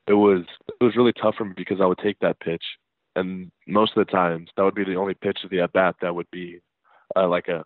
it 0.06 0.12
was 0.12 0.44
it 0.80 0.84
was 0.84 0.96
really 0.96 1.14
tough 1.14 1.36
for 1.36 1.46
me 1.46 1.54
because 1.56 1.80
I 1.80 1.86
would 1.86 1.98
take 1.98 2.18
that 2.20 2.40
pitch, 2.40 2.62
and 3.16 3.50
most 3.66 3.96
of 3.96 4.06
the 4.06 4.12
times 4.12 4.48
that 4.56 4.62
would 4.62 4.74
be 4.74 4.84
the 4.84 4.94
only 4.94 5.14
pitch 5.14 5.38
of 5.42 5.50
the 5.50 5.60
at 5.60 5.72
bat 5.72 5.96
that 6.00 6.14
would 6.14 6.30
be 6.30 6.60
uh, 7.16 7.26
like 7.28 7.48
a 7.48 7.64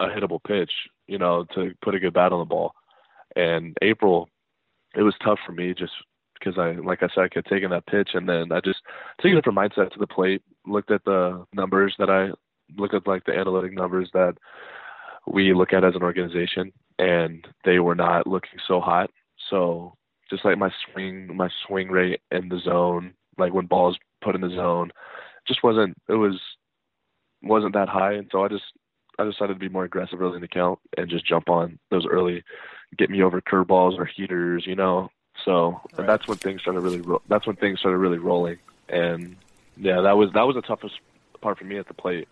a 0.00 0.06
hittable 0.06 0.42
pitch, 0.42 0.72
you 1.06 1.18
know, 1.18 1.44
to 1.54 1.72
put 1.82 1.94
a 1.94 2.00
good 2.00 2.14
bat 2.14 2.32
on 2.32 2.40
the 2.40 2.44
ball. 2.44 2.74
And 3.36 3.76
April, 3.82 4.28
it 4.96 5.02
was 5.02 5.14
tough 5.22 5.38
for 5.46 5.52
me 5.52 5.74
just 5.74 5.92
because 6.38 6.58
I, 6.58 6.72
like 6.72 7.02
I 7.02 7.08
said, 7.14 7.24
I 7.24 7.28
kept 7.28 7.48
taking 7.48 7.70
that 7.70 7.86
pitch, 7.86 8.10
and 8.14 8.28
then 8.28 8.52
I 8.52 8.60
just 8.60 8.80
took 9.20 9.30
a 9.30 9.34
different 9.34 9.58
mindset 9.58 9.92
to 9.92 9.98
the 9.98 10.06
plate. 10.06 10.42
Looked 10.66 10.90
at 10.90 11.04
the 11.04 11.44
numbers 11.52 11.94
that 11.98 12.10
I 12.10 12.30
looked 12.76 12.94
at, 12.94 13.06
like 13.06 13.24
the 13.24 13.36
analytic 13.36 13.72
numbers 13.72 14.10
that 14.14 14.36
we 15.26 15.54
look 15.54 15.72
at 15.72 15.84
as 15.84 15.94
an 15.94 16.02
organization, 16.02 16.72
and 16.98 17.46
they 17.64 17.78
were 17.78 17.94
not 17.94 18.26
looking 18.26 18.58
so 18.66 18.80
hot. 18.80 19.10
So 19.50 19.94
just 20.30 20.44
like 20.44 20.58
my 20.58 20.70
swing, 20.92 21.36
my 21.36 21.48
swing 21.66 21.88
rate 21.88 22.20
in 22.30 22.48
the 22.48 22.58
zone, 22.58 23.14
like 23.38 23.52
when 23.52 23.66
balls 23.66 23.98
put 24.24 24.34
in 24.34 24.40
the 24.40 24.50
zone, 24.50 24.90
just 25.46 25.62
wasn't. 25.62 25.96
It 26.08 26.14
was 26.14 26.40
wasn't 27.42 27.74
that 27.74 27.88
high, 27.88 28.14
and 28.14 28.28
so 28.32 28.44
I 28.44 28.48
just 28.48 28.64
I 29.18 29.24
decided 29.24 29.54
to 29.54 29.60
be 29.60 29.68
more 29.68 29.84
aggressive 29.84 30.20
early 30.20 30.36
in 30.36 30.40
the 30.40 30.48
count 30.48 30.78
and 30.96 31.08
just 31.08 31.26
jump 31.26 31.48
on 31.48 31.78
those 31.90 32.06
early, 32.06 32.42
get 32.96 33.10
me 33.10 33.22
over 33.22 33.40
curveballs 33.40 33.98
or 33.98 34.04
heaters, 34.04 34.66
you 34.66 34.74
know. 34.74 35.10
So 35.44 35.80
right. 35.96 36.06
that's 36.06 36.26
when 36.26 36.38
things 36.38 36.62
started 36.62 36.80
really. 36.80 37.00
Ro- 37.00 37.22
that's 37.28 37.46
when 37.46 37.56
things 37.56 37.80
started 37.80 37.98
really 37.98 38.18
rolling, 38.18 38.58
and 38.88 39.36
yeah, 39.76 40.00
that 40.00 40.16
was 40.16 40.32
that 40.32 40.42
was 40.42 40.56
the 40.56 40.62
toughest 40.62 40.98
part 41.40 41.58
for 41.58 41.64
me 41.64 41.78
at 41.78 41.88
the 41.88 41.94
plate. 41.94 42.28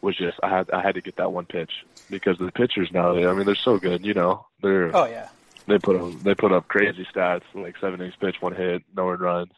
Was 0.00 0.16
just 0.16 0.38
I 0.42 0.48
had 0.48 0.70
I 0.70 0.82
had 0.82 0.94
to 0.96 1.00
get 1.00 1.16
that 1.16 1.32
one 1.32 1.46
pitch 1.46 1.70
because 2.10 2.38
the 2.38 2.50
pitchers 2.50 2.90
now, 2.92 3.12
I 3.12 3.34
mean, 3.34 3.46
they're 3.46 3.54
so 3.54 3.78
good, 3.78 4.04
you 4.04 4.14
know. 4.14 4.46
They're 4.60 4.94
oh 4.94 5.04
yeah. 5.04 5.28
They 5.66 5.78
put 5.78 5.96
up 5.96 6.22
they 6.22 6.34
put 6.34 6.52
up 6.52 6.66
crazy 6.68 7.06
stats 7.14 7.42
like 7.54 7.76
seven 7.80 8.00
innings 8.00 8.16
pitch, 8.18 8.40
one 8.40 8.54
hit, 8.54 8.82
no 8.96 9.08
earned 9.08 9.20
runs, 9.20 9.52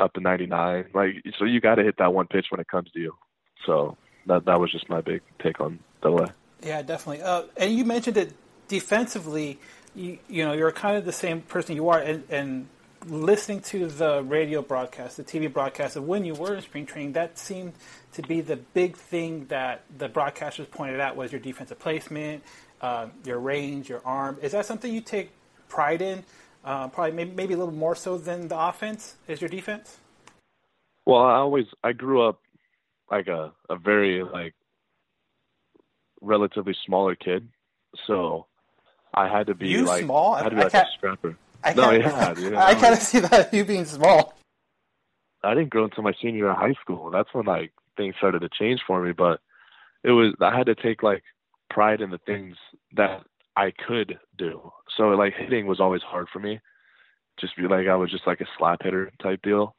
up 0.00 0.14
to 0.14 0.20
ninety 0.20 0.46
nine. 0.46 0.86
Like 0.94 1.22
so, 1.38 1.44
you 1.44 1.60
got 1.60 1.76
to 1.76 1.82
hit 1.82 1.96
that 1.98 2.12
one 2.12 2.26
pitch 2.26 2.46
when 2.50 2.60
it 2.60 2.68
comes 2.68 2.90
to 2.92 3.00
you. 3.00 3.16
So 3.66 3.96
that 4.26 4.44
that 4.46 4.60
was 4.60 4.72
just 4.72 4.88
my 4.88 5.00
big 5.00 5.22
take 5.42 5.60
on 5.60 5.78
A. 6.02 6.26
Yeah, 6.62 6.82
definitely. 6.82 7.22
Uh, 7.22 7.44
and 7.56 7.72
you 7.74 7.84
mentioned 7.84 8.16
it 8.16 8.32
defensively. 8.68 9.58
You, 9.94 10.18
you 10.28 10.44
know, 10.44 10.52
you're 10.52 10.72
kind 10.72 10.96
of 10.96 11.04
the 11.04 11.12
same 11.12 11.40
person 11.42 11.74
you 11.74 11.88
are, 11.88 11.98
and, 11.98 12.22
and 12.30 12.68
listening 13.06 13.60
to 13.60 13.86
the 13.86 14.22
radio 14.22 14.62
broadcast, 14.62 15.16
the 15.16 15.24
TV 15.24 15.52
broadcast 15.52 15.96
of 15.96 16.04
when 16.04 16.24
you 16.24 16.34
were 16.34 16.54
in 16.54 16.62
spring 16.62 16.86
training, 16.86 17.12
that 17.14 17.38
seemed 17.38 17.72
to 18.12 18.22
be 18.22 18.40
the 18.40 18.56
big 18.56 18.96
thing 18.96 19.46
that 19.46 19.84
the 19.96 20.08
broadcasters 20.08 20.70
pointed 20.70 21.00
out 21.00 21.16
was 21.16 21.32
your 21.32 21.40
defensive 21.40 21.78
placement, 21.78 22.42
uh, 22.80 23.06
your 23.24 23.38
range, 23.38 23.88
your 23.88 24.02
arm. 24.04 24.38
Is 24.42 24.52
that 24.52 24.66
something 24.66 24.92
you 24.92 25.00
take 25.00 25.30
pride 25.68 26.02
in? 26.02 26.24
Uh, 26.64 26.88
probably 26.88 27.12
maybe, 27.12 27.30
maybe 27.32 27.54
a 27.54 27.56
little 27.56 27.72
more 27.72 27.96
so 27.96 28.18
than 28.18 28.48
the 28.48 28.58
offense 28.58 29.16
is 29.26 29.40
your 29.40 29.48
defense. 29.48 29.98
Well, 31.06 31.22
I 31.22 31.36
always 31.36 31.66
I 31.82 31.92
grew 31.92 32.22
up 32.22 32.40
like 33.10 33.28
a 33.28 33.52
a 33.68 33.76
very 33.76 34.22
like 34.22 34.54
relatively 36.20 36.76
smaller 36.84 37.14
kid, 37.14 37.48
so 38.06 38.46
I 39.14 39.28
had 39.28 39.46
to 39.46 39.54
be 39.54 39.68
you 39.68 39.84
like 39.84 40.04
small. 40.04 40.34
I 40.34 40.42
had 40.42 40.50
to 40.50 40.56
be 40.56 40.60
I 40.60 40.64
like 40.64 40.74
a 40.74 40.86
scrapper. 40.96 41.36
I 41.64 41.74
no, 41.74 41.90
yeah, 41.90 42.34
dude, 42.36 42.54
I 42.54 42.74
kind 42.74 42.94
of 42.94 43.00
see 43.00 43.20
that 43.20 43.52
you 43.52 43.64
being 43.64 43.86
small. 43.86 44.34
I 45.42 45.54
didn't 45.54 45.70
grow 45.70 45.84
until 45.84 46.04
my 46.04 46.12
senior 46.20 46.36
year 46.36 46.50
of 46.50 46.58
high 46.58 46.74
school. 46.74 47.10
That's 47.10 47.32
when 47.32 47.46
like 47.46 47.72
things 47.96 48.14
started 48.18 48.40
to 48.40 48.48
change 48.50 48.80
for 48.86 49.02
me. 49.02 49.12
But 49.12 49.40
it 50.04 50.10
was 50.10 50.34
I 50.40 50.56
had 50.56 50.66
to 50.66 50.74
take 50.74 51.02
like 51.02 51.22
pride 51.70 52.00
in 52.00 52.10
the 52.10 52.18
things 52.18 52.56
that 52.96 53.22
I 53.56 53.72
could 53.86 54.18
do. 54.38 54.70
So 54.96 55.08
like 55.10 55.34
hitting 55.34 55.66
was 55.66 55.80
always 55.80 56.02
hard 56.02 56.28
for 56.32 56.38
me. 56.38 56.60
Just 57.40 57.56
be 57.56 57.62
like 57.62 57.86
I 57.86 57.96
was 57.96 58.10
just 58.10 58.26
like 58.26 58.40
a 58.40 58.46
slap 58.58 58.82
hitter 58.82 59.10
type 59.22 59.40
deal 59.42 59.74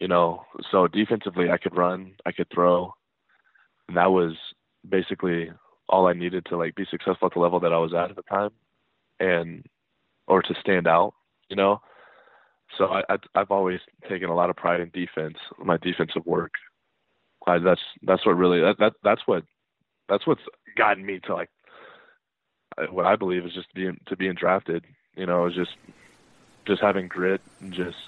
you 0.00 0.08
know, 0.08 0.44
so 0.72 0.88
defensively 0.88 1.50
I 1.50 1.58
could 1.58 1.76
run, 1.76 2.12
I 2.24 2.32
could 2.32 2.48
throw. 2.52 2.94
And 3.86 3.96
that 3.96 4.10
was 4.10 4.32
basically 4.88 5.52
all 5.88 6.06
I 6.06 6.14
needed 6.14 6.46
to 6.46 6.56
like 6.56 6.74
be 6.74 6.86
successful 6.90 7.26
at 7.26 7.34
the 7.34 7.40
level 7.40 7.60
that 7.60 7.72
I 7.72 7.78
was 7.78 7.92
at 7.92 8.10
at 8.10 8.16
the 8.16 8.22
time 8.22 8.50
and 9.20 9.64
or 10.26 10.42
to 10.42 10.54
stand 10.60 10.86
out, 10.88 11.12
you 11.50 11.56
know. 11.56 11.80
So 12.78 12.86
I, 12.86 13.02
I 13.10 13.16
I've 13.34 13.50
always 13.50 13.80
taken 14.08 14.30
a 14.30 14.34
lot 14.34 14.48
of 14.48 14.56
pride 14.56 14.80
in 14.80 14.90
defense, 14.90 15.36
my 15.62 15.76
defensive 15.76 16.24
work. 16.24 16.52
I, 17.46 17.58
that's 17.58 17.80
that's 18.02 18.24
what 18.24 18.36
really 18.36 18.60
that, 18.60 18.78
that 18.78 18.94
that's 19.02 19.22
what 19.26 19.44
that's 20.08 20.26
what's 20.26 20.42
gotten 20.76 21.04
me 21.04 21.20
to 21.26 21.34
like 21.34 21.50
what 22.90 23.06
I 23.06 23.16
believe 23.16 23.44
is 23.44 23.52
just 23.52 23.72
being 23.74 24.00
to 24.06 24.16
being 24.16 24.34
drafted. 24.34 24.84
You 25.16 25.26
know, 25.26 25.46
is 25.46 25.54
just 25.54 25.74
just 26.66 26.80
having 26.80 27.08
grit 27.08 27.40
and 27.60 27.72
just 27.72 27.98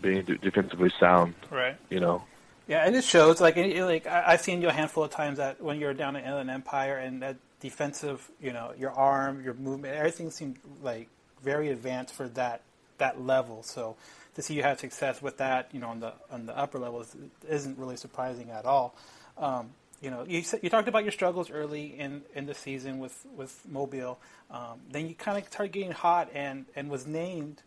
being 0.00 0.24
defensively 0.24 0.92
sound. 0.98 1.34
Right. 1.50 1.76
You 1.90 2.00
know. 2.00 2.24
Yeah, 2.66 2.84
and 2.86 2.94
it 2.94 3.04
shows. 3.04 3.40
Like, 3.40 3.56
like 3.56 4.06
I've 4.06 4.42
seen 4.42 4.60
you 4.60 4.68
a 4.68 4.72
handful 4.72 5.02
of 5.02 5.10
times 5.10 5.38
that 5.38 5.60
when 5.60 5.80
you're 5.80 5.94
down 5.94 6.16
at 6.16 6.24
Inland 6.24 6.50
Empire 6.50 6.98
and 6.98 7.22
that 7.22 7.36
defensive, 7.60 8.30
you 8.40 8.52
know, 8.52 8.72
your 8.78 8.90
arm, 8.90 9.42
your 9.42 9.54
movement, 9.54 9.94
everything 9.94 10.30
seemed 10.30 10.58
like 10.82 11.08
very 11.42 11.70
advanced 11.70 12.14
for 12.14 12.28
that 12.28 12.62
that 12.98 13.20
level. 13.20 13.62
So 13.62 13.96
to 14.34 14.42
see 14.42 14.54
you 14.54 14.62
have 14.62 14.78
success 14.78 15.22
with 15.22 15.38
that, 15.38 15.70
you 15.72 15.80
know, 15.80 15.88
on 15.88 16.00
the 16.00 16.12
on 16.30 16.46
the 16.46 16.56
upper 16.56 16.78
levels 16.78 17.16
isn't 17.48 17.78
really 17.78 17.96
surprising 17.96 18.50
at 18.50 18.66
all. 18.66 18.94
Um, 19.38 19.70
you 20.00 20.10
know, 20.10 20.24
you 20.26 20.42
you 20.62 20.70
talked 20.70 20.88
about 20.88 21.02
your 21.02 21.12
struggles 21.12 21.50
early 21.50 21.98
in, 21.98 22.22
in 22.34 22.46
the 22.46 22.54
season 22.54 22.98
with 22.98 23.26
with 23.36 23.60
Mobile. 23.68 24.18
Um, 24.50 24.80
then 24.90 25.08
you 25.08 25.14
kind 25.14 25.38
of 25.38 25.46
started 25.46 25.72
getting 25.72 25.92
hot 25.92 26.30
and 26.32 26.66
and 26.76 26.88
was 26.88 27.06
named 27.06 27.62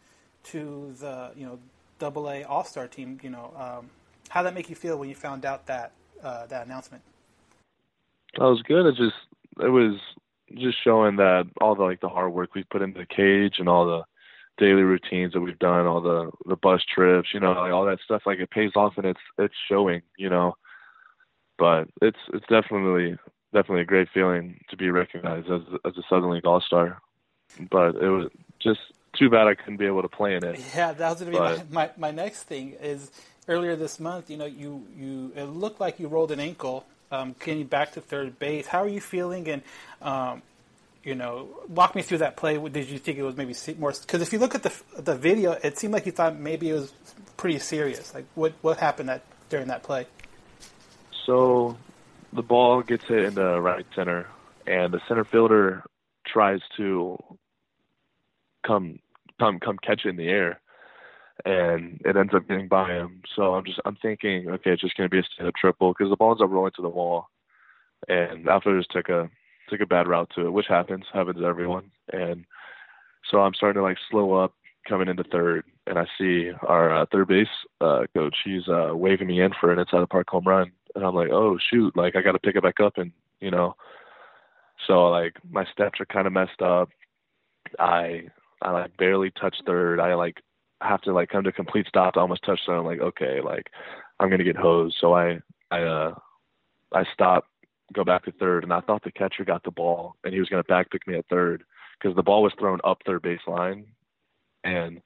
to 0.45 0.95
the 1.00 1.31
you 1.35 1.45
know 1.45 1.59
Double 2.00 2.29
A 2.29 2.43
All 2.43 2.63
Star 2.63 2.88
team. 2.88 3.19
You 3.21 3.31
know, 3.31 3.53
um, 3.57 3.89
how 4.29 4.41
did 4.41 4.47
that 4.47 4.55
make 4.55 4.69
you 4.69 4.75
feel 4.75 4.97
when 4.97 5.09
you 5.09 5.15
found 5.15 5.45
out 5.45 5.65
that 5.67 5.91
uh, 6.23 6.45
that 6.47 6.65
announcement? 6.65 7.03
That 8.38 8.45
was 8.45 8.61
good. 8.61 8.85
It 8.85 8.95
just 8.95 9.15
it 9.59 9.69
was 9.69 10.00
just 10.55 10.77
showing 10.83 11.17
that 11.17 11.47
all 11.59 11.75
the 11.75 11.83
like 11.83 12.00
the 12.00 12.09
hard 12.09 12.31
work 12.31 12.55
we've 12.55 12.69
put 12.69 12.81
into 12.81 13.00
the 13.00 13.05
cage 13.05 13.55
and 13.59 13.67
all 13.67 13.85
the 13.85 14.03
daily 14.57 14.83
routines 14.83 15.33
that 15.33 15.41
we've 15.41 15.59
done, 15.59 15.85
all 15.85 16.01
the 16.01 16.31
the 16.45 16.55
bus 16.55 16.81
trips, 16.93 17.29
you 17.33 17.41
know, 17.41 17.51
like 17.51 17.73
all 17.73 17.85
that 17.85 18.00
stuff, 18.05 18.21
like 18.25 18.39
it 18.39 18.50
pays 18.51 18.71
off 18.75 18.93
and 18.97 19.05
it's 19.05 19.19
it's 19.38 19.55
showing, 19.69 20.01
you 20.17 20.29
know. 20.29 20.55
But 21.62 21.89
it's 22.01 22.18
it's 22.34 22.46
definitely 22.48 23.20
definitely 23.53 23.82
a 23.82 23.86
great 23.86 24.08
feeling 24.12 24.60
to 24.72 24.75
be 24.75 24.89
recognized 24.89 25.48
as 25.51 25.62
as 25.86 25.96
a 25.96 26.01
Southern 26.10 26.32
League 26.32 26.48
All 26.48 26.60
Star. 26.60 27.00
But 27.70 27.98
it 27.98 28.10
was 28.10 28.32
just 28.60 28.80
too 29.13 29.30
bad 29.30 29.46
I 29.46 29.53
couldn't 29.53 29.77
be 29.77 29.86
able 29.86 30.01
to 30.01 30.08
play 30.08 30.34
in 30.34 30.44
it. 30.44 30.60
Yeah, 30.75 30.91
that 30.94 31.10
was 31.10 31.22
going 31.22 31.34
to 31.34 31.38
be 31.38 31.74
my, 31.74 31.86
my, 31.86 31.91
my 31.98 32.12
next 32.12 32.44
thing. 32.44 32.77
Is 32.82 33.12
earlier 33.48 33.75
this 33.75 34.00
month, 34.00 34.32
you 34.32 34.38
know, 34.38 34.48
you 34.48 34.88
you 34.98 35.34
it 35.36 35.44
looked 35.44 35.80
like 35.80 36.00
you 36.00 36.08
rolled 36.08 36.32
an 36.32 36.39
ankle, 36.39 36.84
um, 37.12 37.36
getting 37.39 37.68
back 37.68 37.91
to 37.91 38.01
third 38.01 38.39
base. 38.39 38.65
How 38.65 38.80
are 38.80 38.89
you 38.89 39.00
feeling? 39.00 39.48
And 39.48 39.62
um, 40.01 40.41
you 41.03 41.13
know, 41.13 41.48
walk 41.68 41.94
me 41.94 42.01
through 42.01 42.20
that 42.20 42.38
play. 42.38 42.58
Did 42.58 42.89
you 42.89 42.98
think 42.98 43.20
it 43.20 43.24
was 43.24 43.38
maybe 43.38 43.53
more? 43.77 43.91
Because 43.91 44.24
if 44.24 44.34
you 44.34 44.39
look 44.39 44.56
at 44.56 44.63
the 44.63 44.74
the 44.98 45.15
video, 45.15 45.51
it 45.51 45.77
seemed 45.77 45.94
like 45.94 46.08
you 46.08 46.12
thought 46.12 46.39
maybe 46.39 46.72
it 46.72 46.74
was 46.74 46.91
pretty 47.38 47.60
serious. 47.60 48.15
Like 48.15 48.25
what 48.34 48.53
what 48.63 48.80
happened 48.80 49.10
that 49.10 49.22
during 49.51 49.68
that 49.68 49.84
play? 49.84 50.08
So, 51.25 51.78
the 52.34 52.42
ball 52.42 52.82
gets 52.82 53.06
hit 53.06 53.25
in 53.25 53.34
the 53.34 53.60
right 53.62 53.86
center, 53.96 54.28
and 54.66 54.94
the 54.94 55.01
center 55.08 55.24
fielder 55.24 55.84
tries 56.25 56.62
to 56.78 57.18
come 58.66 59.00
come 59.40 59.60
come 59.60 59.78
catch 59.78 60.06
it 60.06 60.10
in 60.10 60.16
the 60.18 60.30
air 60.30 60.62
and 61.46 62.01
it 62.06 62.16
ends 62.16 62.34
up 62.34 62.48
getting 62.48 62.68
by 62.68 62.90
him. 62.92 63.22
So 63.36 63.56
I'm 63.56 63.66
just 63.66 63.80
I'm 63.86 63.96
thinking, 63.96 64.50
okay, 64.50 64.72
it's 64.72 64.82
just 64.82 64.96
gonna 64.96 65.10
be 65.10 65.20
a 65.20 65.24
stand 65.24 65.48
up 65.48 65.56
triple 65.56 65.94
because 65.94 66.10
the 66.10 66.16
ball 66.16 66.32
ends 66.32 66.42
up 66.42 66.50
rolling 66.50 66.72
to 66.75 66.82
the 66.82 66.90
wall, 66.90 67.30
and 68.08 68.48
outfielders 68.48 68.88
took 68.90 69.10
a 69.10 69.30
took 69.70 69.82
a 69.82 69.86
bad 69.86 70.08
route 70.08 70.32
to 70.36 70.46
it, 70.46 70.51
which 70.51 70.68
happens 70.68 71.06
happens 71.13 71.40
to 71.40 71.46
everyone. 71.46 71.92
And 72.12 72.46
so 73.30 73.40
I'm 73.40 73.54
starting 73.54 73.80
to 73.80 73.84
like 73.84 73.98
slow 74.10 74.34
up 74.34 74.54
coming 74.88 75.08
into 75.08 75.24
third, 75.24 75.66
and 75.88 75.98
I 75.98 76.06
see 76.18 76.51
our 76.68 76.96
uh, 76.96 77.06
third 77.12 77.28
base 77.28 77.48
uh, 77.80 78.06
coach. 78.13 78.36
He's 78.44 78.68
uh, 78.68 78.92
waving 78.94 79.28
me 79.28 79.42
in 79.42 79.51
for 79.60 79.72
an 79.72 79.80
inside 79.80 80.01
the 80.01 80.08
park 80.08 80.30
home 80.30 80.46
run, 80.46 80.72
and 80.95 81.05
I'm 81.05 81.15
like, 81.15 81.29
oh 81.31 81.57
shoot, 81.69 81.95
like 81.95 82.15
I 82.15 82.21
got 82.21 82.33
to 82.33 82.39
pick 82.39 82.55
it 82.55 82.63
back 82.63 82.79
up, 82.79 82.98
and 82.98 83.12
you 83.39 83.51
know, 83.51 83.75
so 84.88 85.10
like 85.10 85.36
my 85.50 85.65
steps 85.71 86.00
are 86.00 86.05
kind 86.05 86.27
of 86.27 86.33
messed 86.33 86.62
up. 86.62 86.89
I 87.79 88.24
I 88.62 88.71
like 88.71 88.98
barely 88.98 89.31
touch 89.31 89.55
third. 89.65 90.00
I 90.00 90.13
like 90.15 90.41
have 90.81 91.01
to 91.01 91.13
like 91.13 91.29
come 91.29 91.43
to 91.43 91.51
complete 91.51 91.88
stop 91.88 92.15
to 92.15 92.19
almost 92.19 92.43
touch 92.43 92.60
third. 92.65 92.79
I'm 92.79 92.86
like, 92.86 93.00
okay, 93.00 93.39
like 93.41 93.69
I'm 94.19 94.29
gonna 94.29 94.43
get 94.43 94.57
hosed. 94.57 94.98
So 95.00 95.13
I 95.13 95.39
I 95.69 95.81
uh 95.81 96.15
I 96.93 97.05
stop, 97.13 97.45
go 97.93 98.03
back 98.03 98.25
to 98.25 98.31
third, 98.33 98.63
and 98.63 98.74
I 98.74 98.81
thought 98.81 99.03
the 99.03 99.12
catcher 99.12 99.45
got 99.45 99.63
the 99.63 99.71
ball 99.71 100.15
and 100.24 100.33
he 100.33 100.39
was 100.39 100.50
gonna 100.50 100.63
back 100.63 100.91
pick 100.91 101.07
me 101.07 101.17
at 101.17 101.25
third 101.29 101.63
because 102.00 102.15
the 102.15 102.24
ball 102.24 102.43
was 102.43 102.53
thrown 102.60 102.79
up 102.83 103.00
third 103.05 103.21
baseline, 103.21 103.86
and 104.63 105.01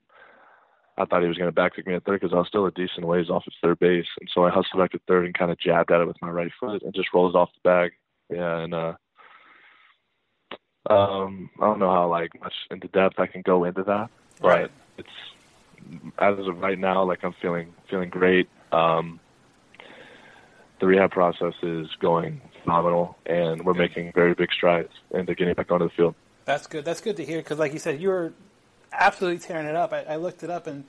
I 0.98 1.06
thought 1.06 1.22
he 1.22 1.28
was 1.28 1.38
gonna 1.38 1.52
back 1.52 1.76
pick 1.76 1.88
me 1.88 1.94
at 1.94 2.06
third 2.06 2.22
because 2.22 2.34
I 2.34 2.38
was 2.38 2.48
still 2.48 2.66
a 2.66 2.72
decent 2.72 3.06
ways 3.06 3.30
off 3.30 3.48
of 3.48 3.54
third 3.62 3.80
base, 3.80 4.08
and 4.20 4.30
so 4.34 4.46
I 4.46 4.50
hustled 4.50 4.82
back 4.82 4.92
to 4.92 5.00
third 5.08 5.26
and 5.26 5.38
kind 5.38 5.52
of 5.52 5.60
jabbed 5.60 5.92
at 5.92 6.02
it 6.02 6.08
with 6.08 6.22
my 6.22 6.30
right 6.30 6.52
foot 6.60 6.84
and 6.84 6.94
just 6.94 7.14
rolled 7.14 7.36
it 7.36 7.38
off 7.38 7.50
the 7.54 7.68
bag. 7.70 7.92
Yeah, 8.30 8.60
and 8.60 8.74
uh 8.74 8.94
um, 10.88 11.50
I 11.60 11.66
don't 11.66 11.80
know 11.80 11.92
how 11.92 12.08
like 12.08 12.40
much 12.42 12.54
into 12.70 12.88
depth 12.88 13.20
I 13.20 13.26
can 13.26 13.42
go 13.42 13.64
into 13.64 13.84
that, 13.84 14.10
but 14.40 14.48
right. 14.48 14.72
it's 14.98 15.10
as 16.20 16.38
of 16.48 16.60
right 16.60 16.78
now, 16.78 17.04
like 17.04 17.24
I'm 17.24 17.34
feeling 17.42 17.74
feeling 17.90 18.10
great. 18.10 18.48
Um, 18.72 19.20
the 20.80 20.86
rehab 20.86 21.12
process 21.12 21.54
is 21.64 21.88
going 22.00 22.42
phenomenal, 22.62 23.18
and 23.26 23.66
we're 23.66 23.74
making 23.74 24.12
very 24.14 24.36
big 24.36 24.52
strides 24.52 24.92
into 25.12 25.34
getting 25.34 25.56
back 25.56 25.72
onto 25.72 25.86
the 25.86 25.94
field. 25.96 26.16
That's 26.46 26.68
good. 26.68 26.86
That's 26.86 27.02
good 27.02 27.18
to 27.18 27.26
hear 27.26 27.40
because, 27.40 27.58
like 27.58 27.74
you 27.74 27.80
said, 27.80 28.00
you 28.00 28.10
were 28.10 28.34
absolutely 28.98 29.40
tearing 29.40 29.68
it 29.68 29.76
up. 29.76 29.94
I, 29.94 30.04
I 30.04 30.16
looked 30.18 30.44
it 30.44 30.50
up, 30.50 30.68
and 30.68 30.84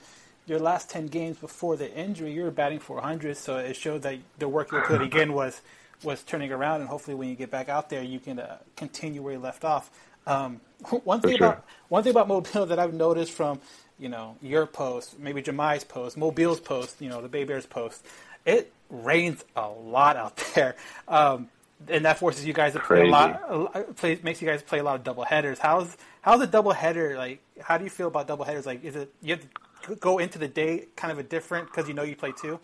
your 0.45 0.59
last 0.59 0.89
ten 0.89 1.07
games 1.07 1.37
before 1.37 1.75
the 1.75 1.93
injury, 1.93 2.31
you 2.31 2.43
were 2.43 2.51
batting 2.51 2.79
400. 2.79 3.37
So 3.37 3.57
it 3.57 3.75
showed 3.75 4.03
that 4.03 4.17
the 4.39 4.47
work 4.47 4.71
you 4.71 4.79
put 4.81 5.01
again 5.01 5.33
was 5.33 5.61
was 6.03 6.23
turning 6.23 6.51
around, 6.51 6.81
and 6.81 6.89
hopefully, 6.89 7.15
when 7.15 7.29
you 7.29 7.35
get 7.35 7.51
back 7.51 7.69
out 7.69 7.89
there, 7.89 8.03
you 8.03 8.19
can 8.19 8.39
uh, 8.39 8.57
continue 8.75 9.21
where 9.21 9.33
you 9.33 9.39
left 9.39 9.63
off. 9.63 9.89
Um, 10.25 10.59
one 11.03 11.21
thing 11.21 11.37
sure. 11.37 11.47
about 11.47 11.65
one 11.87 12.03
thing 12.03 12.11
about 12.11 12.27
Mobile 12.27 12.65
that 12.67 12.79
I've 12.79 12.93
noticed 12.93 13.31
from 13.31 13.59
you 13.97 14.09
know 14.09 14.35
your 14.41 14.65
post, 14.65 15.19
maybe 15.19 15.41
Jahmai's 15.41 15.83
post, 15.83 16.17
Mobile's 16.17 16.59
post, 16.59 17.01
you 17.01 17.09
know 17.09 17.21
the 17.21 17.29
Bay 17.29 17.43
Bears 17.43 17.65
post, 17.65 18.05
it 18.45 18.71
rains 18.89 19.43
a 19.55 19.67
lot 19.67 20.17
out 20.17 20.35
there, 20.55 20.75
um, 21.07 21.49
and 21.89 22.05
that 22.05 22.17
forces 22.17 22.45
you 22.45 22.53
guys 22.53 22.73
to 22.73 22.79
play 22.79 22.97
Crazy. 22.99 23.09
a 23.09 23.11
lot. 23.11 23.41
a 23.47 23.57
lot- 23.57 23.95
Play, 23.97 24.19
makes 24.23 24.41
you 24.41 24.47
guys 24.47 24.61
play 24.63 24.79
a 24.79 24.83
lot 24.83 24.95
of 24.95 25.03
double 25.03 25.23
headers. 25.23 25.59
How's 25.59 25.95
how's 26.21 26.41
a 26.41 26.47
double 26.47 26.71
header 26.71 27.17
like? 27.17 27.39
How 27.61 27.77
do 27.77 27.83
you 27.83 27.89
feel 27.89 28.07
about 28.07 28.27
double 28.27 28.45
headers? 28.45 28.65
Like, 28.65 28.83
is 28.83 28.95
it 28.95 29.13
you 29.21 29.35
have 29.35 29.45
to 29.83 29.95
go 29.95 30.17
into 30.17 30.39
the 30.39 30.47
day 30.47 30.87
kind 30.95 31.11
of 31.11 31.19
a 31.19 31.23
different 31.23 31.67
because 31.67 31.87
you 31.87 31.93
know 31.93 32.03
you 32.03 32.15
play 32.15 32.33
two? 32.41 32.59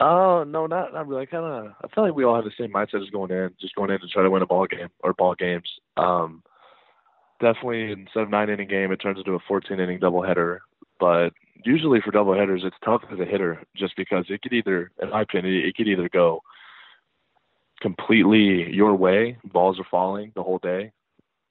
Oh 0.00 0.44
no, 0.44 0.66
not 0.66 0.92
not 0.92 1.08
really. 1.08 1.22
I 1.22 1.26
kind 1.26 1.44
of 1.44 1.72
I 1.84 1.88
feel 1.94 2.04
like 2.04 2.14
we 2.14 2.24
all 2.24 2.34
have 2.36 2.44
the 2.44 2.52
same 2.58 2.72
mindset 2.72 3.02
as 3.02 3.10
going 3.10 3.30
in, 3.30 3.50
just 3.60 3.74
going 3.74 3.90
in 3.90 4.00
to 4.00 4.06
try 4.08 4.22
to 4.22 4.30
win 4.30 4.42
a 4.42 4.46
ball 4.46 4.66
game 4.66 4.88
or 5.02 5.12
ball 5.12 5.34
games. 5.34 5.68
Um, 5.96 6.42
definitely 7.40 7.92
instead 7.92 8.22
of 8.22 8.30
nine 8.30 8.50
inning 8.50 8.68
game, 8.68 8.92
it 8.92 8.96
turns 8.98 9.18
into 9.18 9.34
a 9.34 9.38
14 9.48 9.78
inning 9.80 9.98
double 9.98 10.22
header. 10.22 10.62
But 11.00 11.30
usually 11.64 12.00
for 12.00 12.10
double 12.12 12.34
headers, 12.34 12.62
it's 12.64 12.76
tough 12.84 13.02
as 13.12 13.18
a 13.20 13.24
hitter, 13.24 13.62
just 13.76 13.96
because 13.96 14.26
it 14.28 14.42
could 14.42 14.52
either, 14.52 14.90
in 15.02 15.10
my 15.10 15.22
opinion, 15.22 15.54
it 15.54 15.76
could 15.76 15.88
either 15.88 16.08
go 16.08 16.42
completely 17.80 18.72
your 18.72 18.94
way, 18.94 19.38
balls 19.44 19.78
are 19.78 19.86
falling 19.90 20.32
the 20.34 20.42
whole 20.42 20.58
day, 20.58 20.92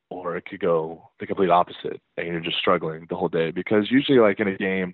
or 0.10 0.38
it 0.38 0.46
could 0.46 0.60
go 0.60 1.10
the 1.20 1.28
complete 1.28 1.50
opposite, 1.50 2.02
and 2.18 2.28
you're 2.28 2.40
just 2.40 2.58
struggling 2.58 3.06
the 3.10 3.16
whole 3.16 3.30
day. 3.30 3.52
Because 3.52 3.92
usually, 3.92 4.20
like 4.20 4.40
in 4.40 4.48
a 4.48 4.58
game, 4.58 4.94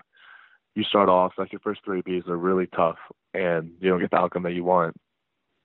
you 0.75 0.83
start 0.83 1.09
off 1.09 1.33
like 1.37 1.51
your 1.51 1.61
first 1.61 1.81
three 1.83 2.01
Bs 2.01 2.27
are 2.27 2.37
really 2.37 2.67
tough, 2.67 2.97
and 3.33 3.71
you 3.79 3.89
don't 3.89 3.99
get 3.99 4.11
the 4.11 4.17
outcome 4.17 4.43
that 4.43 4.53
you 4.53 4.63
want. 4.63 4.95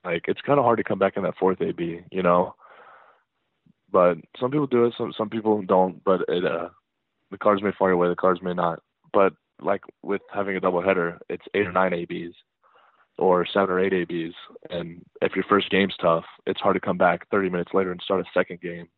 Like 0.04 0.24
it's 0.28 0.40
kind 0.40 0.58
of 0.58 0.64
hard 0.64 0.78
to 0.78 0.84
come 0.84 0.98
back 0.98 1.16
in 1.16 1.22
that 1.22 1.36
fourth 1.38 1.60
AB, 1.60 2.00
you 2.10 2.22
know. 2.22 2.54
But 3.90 4.18
some 4.38 4.50
people 4.50 4.66
do 4.66 4.84
it, 4.84 4.94
some 4.98 5.12
some 5.16 5.30
people 5.30 5.62
don't. 5.62 6.02
But 6.04 6.22
it, 6.28 6.44
uh, 6.44 6.68
the 7.30 7.38
cards 7.38 7.62
may 7.62 7.72
fall 7.78 7.88
your 7.88 7.96
way, 7.96 8.08
the 8.08 8.16
cards 8.16 8.42
may 8.42 8.54
not. 8.54 8.80
But 9.12 9.32
like 9.60 9.82
with 10.02 10.22
having 10.32 10.56
a 10.56 10.60
double 10.60 10.82
header, 10.82 11.18
it's 11.28 11.44
eight 11.54 11.66
or 11.66 11.72
nine 11.72 11.94
ABs, 11.94 12.34
or 13.18 13.46
seven 13.46 13.70
or 13.70 13.80
eight 13.80 13.92
ABs, 13.92 14.34
and 14.70 15.04
if 15.20 15.34
your 15.34 15.44
first 15.48 15.70
game's 15.70 15.94
tough, 16.00 16.24
it's 16.46 16.60
hard 16.60 16.74
to 16.74 16.80
come 16.80 16.98
back 16.98 17.28
30 17.30 17.50
minutes 17.50 17.72
later 17.74 17.90
and 17.90 18.00
start 18.02 18.20
a 18.20 18.38
second 18.38 18.60
game 18.60 18.88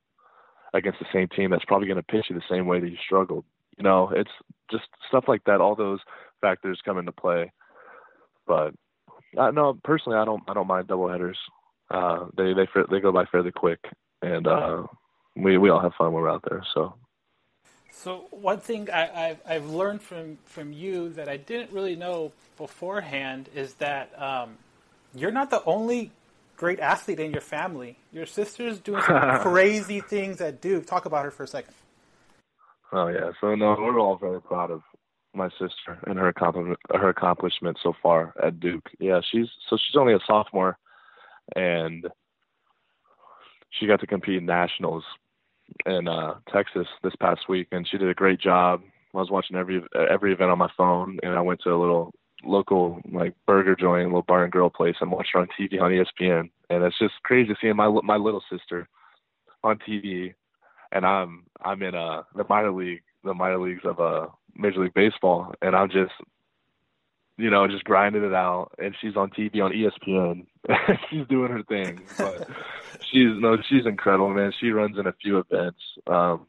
against 0.75 0.99
the 0.99 1.07
same 1.13 1.29
team 1.29 1.51
that's 1.51 1.65
probably 1.65 1.89
going 1.89 1.97
to 1.97 2.03
pitch 2.03 2.27
you 2.29 2.37
the 2.37 2.43
same 2.55 2.67
way 2.67 2.81
that 2.81 2.91
you 2.91 2.97
struggled. 3.05 3.45
You 3.79 3.85
know, 3.85 4.11
it's 4.15 4.31
just 4.71 4.85
stuff 5.09 5.25
like 5.27 5.43
that. 5.45 5.61
All 5.61 5.75
those 5.75 6.01
factors 6.41 6.81
come 6.85 6.99
into 6.99 7.13
play. 7.13 7.51
But 8.47 8.75
uh, 9.39 9.51
no, 9.51 9.79
personally, 9.85 10.19
I 10.19 10.25
don't. 10.25 10.43
I 10.49 10.55
don't 10.55 10.67
mind 10.67 10.89
double 10.89 11.09
headers. 11.09 11.39
Uh, 11.91 12.27
they 12.37 12.53
they 12.53 12.67
they 12.91 13.01
go 13.01 13.13
by 13.13 13.25
fairly 13.27 13.53
quick, 13.53 13.81
and 14.23 14.47
uh, 14.47 14.83
we 15.37 15.57
we 15.57 15.71
all 15.71 15.81
have 15.81 15.93
fun 15.97 16.13
when 16.13 16.23
we're 16.23 16.31
out 16.31 16.45
there. 16.49 16.63
So 16.75 16.95
So 18.03 18.25
one 18.31 18.61
thing 18.61 18.89
I, 18.91 19.29
I've, 19.29 19.41
I've 19.47 19.67
learned 19.67 20.01
from, 20.01 20.39
from 20.47 20.73
you 20.73 21.11
that 21.11 21.29
I 21.29 21.37
didn't 21.37 21.71
really 21.71 21.97
know 21.97 22.33
beforehand 22.57 23.51
is 23.55 23.75
that 23.75 24.11
um, 24.21 24.57
you're 25.15 25.31
not 25.31 25.51
the 25.51 25.63
only 25.65 26.11
great 26.57 26.81
athlete 26.81 27.21
in 27.21 27.31
your 27.31 27.43
family. 27.43 27.99
Your 28.11 28.25
sister's 28.25 28.79
doing 28.79 29.03
some 29.07 29.41
crazy 29.41 30.01
things 30.01 30.41
at 30.41 30.63
Duke. 30.63 30.87
Talk 30.87 31.05
about 31.05 31.27
her 31.27 31.31
for 31.31 31.43
a 31.43 31.47
second. 31.47 31.75
Oh 32.91 33.09
yeah, 33.09 33.33
so 33.39 33.55
no, 33.55 33.77
we're 33.79 34.01
all 34.01 34.17
very 34.17 34.41
proud 34.41 34.71
of 34.71 34.81
my 35.35 35.51
sister 35.51 35.99
and 36.07 36.19
her 36.19 36.29
accomplishment, 36.29 36.79
her 36.93 37.11
accomplishment 37.11 37.79
so 37.83 37.93
far 38.03 38.33
at 38.43 38.61
Duke. 38.61 38.89
Yeah, 38.99 39.21
she's 39.31 39.47
so 39.69 39.77
she's 39.77 39.97
only 39.97 40.15
a 40.15 40.19
sophomore, 40.27 40.79
and 41.55 42.09
she 43.69 43.87
got 43.87 44.01
to 44.01 44.07
compete 44.07 44.39
in 44.39 44.47
nationals 44.47 45.05
in 45.87 46.09
uh, 46.09 46.35
Texas 46.53 46.87
this 47.03 47.15
past 47.21 47.49
week, 47.49 47.69
and 47.73 47.87
she 47.89 47.99
did 47.99 48.09
a 48.09 48.15
great 48.15 48.41
job. 48.41 48.83
I 49.15 49.19
was 49.19 49.31
watching 49.31 49.57
every 49.57 49.83
every 50.11 50.33
event 50.33 50.51
on 50.51 50.59
my 50.59 50.71
phone, 50.77 51.19
and 51.23 51.35
I 51.35 51.41
went 51.41 51.61
to 51.63 51.71
a 51.71 51.81
little 51.81 52.13
local 52.45 53.01
like 53.13 53.35
burger 53.47 53.77
joint, 53.77 54.07
little 54.07 54.23
bar 54.23 54.45
and 54.45 54.53
grill 54.53 54.71
place, 54.71 54.97
and 55.01 55.11
watched 55.11 55.31
her 55.33 55.41
on 55.41 55.49
TV 55.59 55.81
on 55.81 55.91
ESPN. 55.91 56.51
And 56.71 56.85
it's 56.85 56.99
just 56.99 57.15
crazy 57.25 57.55
seeing 57.61 57.77
my 57.77 57.89
my 58.03 58.17
little 58.17 58.43
sister 58.51 58.89
on 59.65 59.79
TV, 59.79 60.35
and 60.93 61.05
I'm 61.05 61.45
I'm 61.65 61.83
in 61.83 61.95
uh 61.95 62.23
the 62.35 62.45
minor 62.49 62.73
league 62.73 63.03
the 63.25 63.35
minor 63.35 63.59
leagues 63.59 63.85
of 63.85 64.01
uh 64.01 64.27
Major 64.55 64.83
League 64.83 64.95
Baseball, 64.95 65.55
and 65.63 65.75
I'm 65.75 65.91
just 65.91 66.13
you 67.41 67.51
know 67.51 67.67
just 67.67 67.85
grinding 67.85 68.25
it 68.25 68.35
out. 68.35 68.73
And 68.79 68.95
she's 69.01 69.17
on 69.17 69.31
TV 69.31 69.63
on 69.63 69.73
ESPN. 69.73 70.47
she's 71.11 71.27
doing 71.29 71.51
her 71.51 71.63
thing, 71.63 72.03
but 72.19 72.49
she's 73.11 73.33
no 73.39 73.57
she's 73.69 73.87
incredible, 73.87 74.31
man. 74.31 74.53
She 74.61 74.71
runs 74.71 74.99
in 74.99 75.07
a 75.07 75.15
few 75.21 75.39
events. 75.39 75.81
Um, 76.07 76.47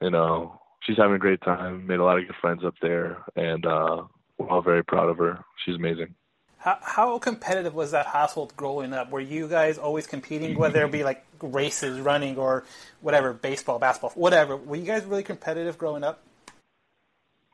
you 0.00 0.10
know, 0.10 0.60
she's 0.80 0.96
having 0.96 1.16
a 1.16 1.18
great 1.18 1.40
time. 1.42 1.86
Made 1.86 2.00
a 2.00 2.04
lot 2.04 2.18
of 2.18 2.26
good 2.26 2.36
friends 2.40 2.64
up 2.64 2.74
there, 2.82 3.18
and 3.36 3.64
uh, 3.64 4.02
we're 4.38 4.48
all 4.48 4.62
very 4.62 4.84
proud 4.84 5.08
of 5.08 5.18
her. 5.18 5.44
She's 5.64 5.76
amazing. 5.76 6.14
How, 6.58 6.78
how 6.80 7.18
competitive 7.18 7.74
was 7.74 7.90
that 7.90 8.06
household 8.06 8.56
growing 8.56 8.94
up? 8.94 9.10
Were 9.10 9.20
you 9.20 9.48
guys 9.48 9.76
always 9.76 10.06
competing, 10.06 10.56
whether 10.56 10.82
it 10.82 10.90
be 10.90 11.04
like 11.04 11.22
races, 11.42 12.00
running, 12.00 12.38
or 12.38 12.64
whatever, 13.02 13.34
baseball, 13.34 13.78
basketball, 13.78 14.12
whatever? 14.12 14.56
Were 14.56 14.76
you 14.76 14.86
guys 14.86 15.04
really 15.04 15.22
competitive 15.22 15.76
growing 15.76 16.02
up? 16.02 16.22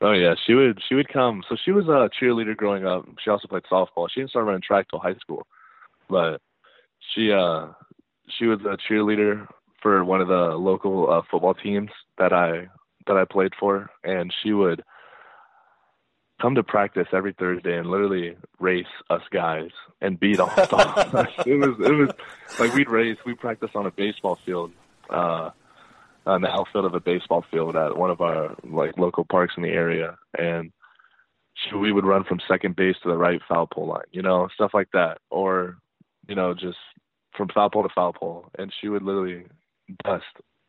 Oh 0.01 0.13
yeah, 0.13 0.33
she 0.45 0.53
would 0.53 0.79
she 0.87 0.95
would 0.95 1.09
come. 1.09 1.43
So 1.47 1.55
she 1.63 1.71
was 1.71 1.85
a 1.85 2.09
cheerleader 2.19 2.57
growing 2.57 2.85
up. 2.85 3.05
She 3.23 3.29
also 3.29 3.47
played 3.47 3.63
softball. 3.71 4.09
She 4.09 4.19
didn't 4.19 4.31
start 4.31 4.45
running 4.45 4.61
track 4.61 4.87
till 4.89 4.99
high 4.99 5.15
school, 5.15 5.45
but 6.09 6.41
she 7.13 7.31
uh 7.31 7.67
she 8.37 8.45
was 8.45 8.59
a 8.61 8.77
cheerleader 8.89 9.47
for 9.81 10.03
one 10.03 10.21
of 10.21 10.27
the 10.27 10.55
local 10.55 11.11
uh, 11.11 11.21
football 11.29 11.53
teams 11.53 11.89
that 12.17 12.33
I 12.33 12.67
that 13.07 13.17
I 13.17 13.25
played 13.25 13.53
for, 13.59 13.89
and 14.03 14.33
she 14.41 14.53
would 14.53 14.83
come 16.41 16.55
to 16.55 16.63
practice 16.63 17.07
every 17.13 17.33
Thursday 17.33 17.77
and 17.77 17.87
literally 17.87 18.35
race 18.59 18.85
us 19.11 19.21
guys 19.31 19.69
and 20.01 20.19
beat 20.19 20.39
all 20.39 20.49
us. 20.49 20.67
it 21.45 21.59
was 21.59 21.77
it 21.79 21.91
was 21.91 22.09
like 22.59 22.73
we'd 22.73 22.89
race. 22.89 23.17
We 23.25 23.35
practice 23.35 23.69
on 23.75 23.85
a 23.85 23.91
baseball 23.91 24.39
field. 24.45 24.71
Uh, 25.09 25.51
on 26.25 26.41
the 26.41 26.49
outfield 26.49 26.85
of 26.85 26.93
a 26.93 26.99
baseball 26.99 27.43
field 27.49 27.75
at 27.75 27.97
one 27.97 28.11
of 28.11 28.21
our 28.21 28.55
like 28.63 28.97
local 28.97 29.25
parks 29.25 29.53
in 29.57 29.63
the 29.63 29.69
area, 29.69 30.17
and 30.37 30.71
she, 31.53 31.75
we 31.75 31.91
would 31.91 32.05
run 32.05 32.23
from 32.23 32.39
second 32.47 32.75
base 32.75 32.95
to 33.03 33.09
the 33.09 33.17
right 33.17 33.41
foul 33.47 33.67
pole 33.67 33.87
line, 33.87 34.03
you 34.11 34.21
know, 34.21 34.47
stuff 34.53 34.71
like 34.73 34.89
that, 34.93 35.17
or 35.29 35.77
you 36.27 36.35
know, 36.35 36.53
just 36.53 36.77
from 37.35 37.49
foul 37.49 37.69
pole 37.69 37.83
to 37.83 37.89
foul 37.89 38.13
pole, 38.13 38.49
and 38.57 38.71
she 38.79 38.87
would 38.87 39.03
literally 39.03 39.45
dust 40.03 40.25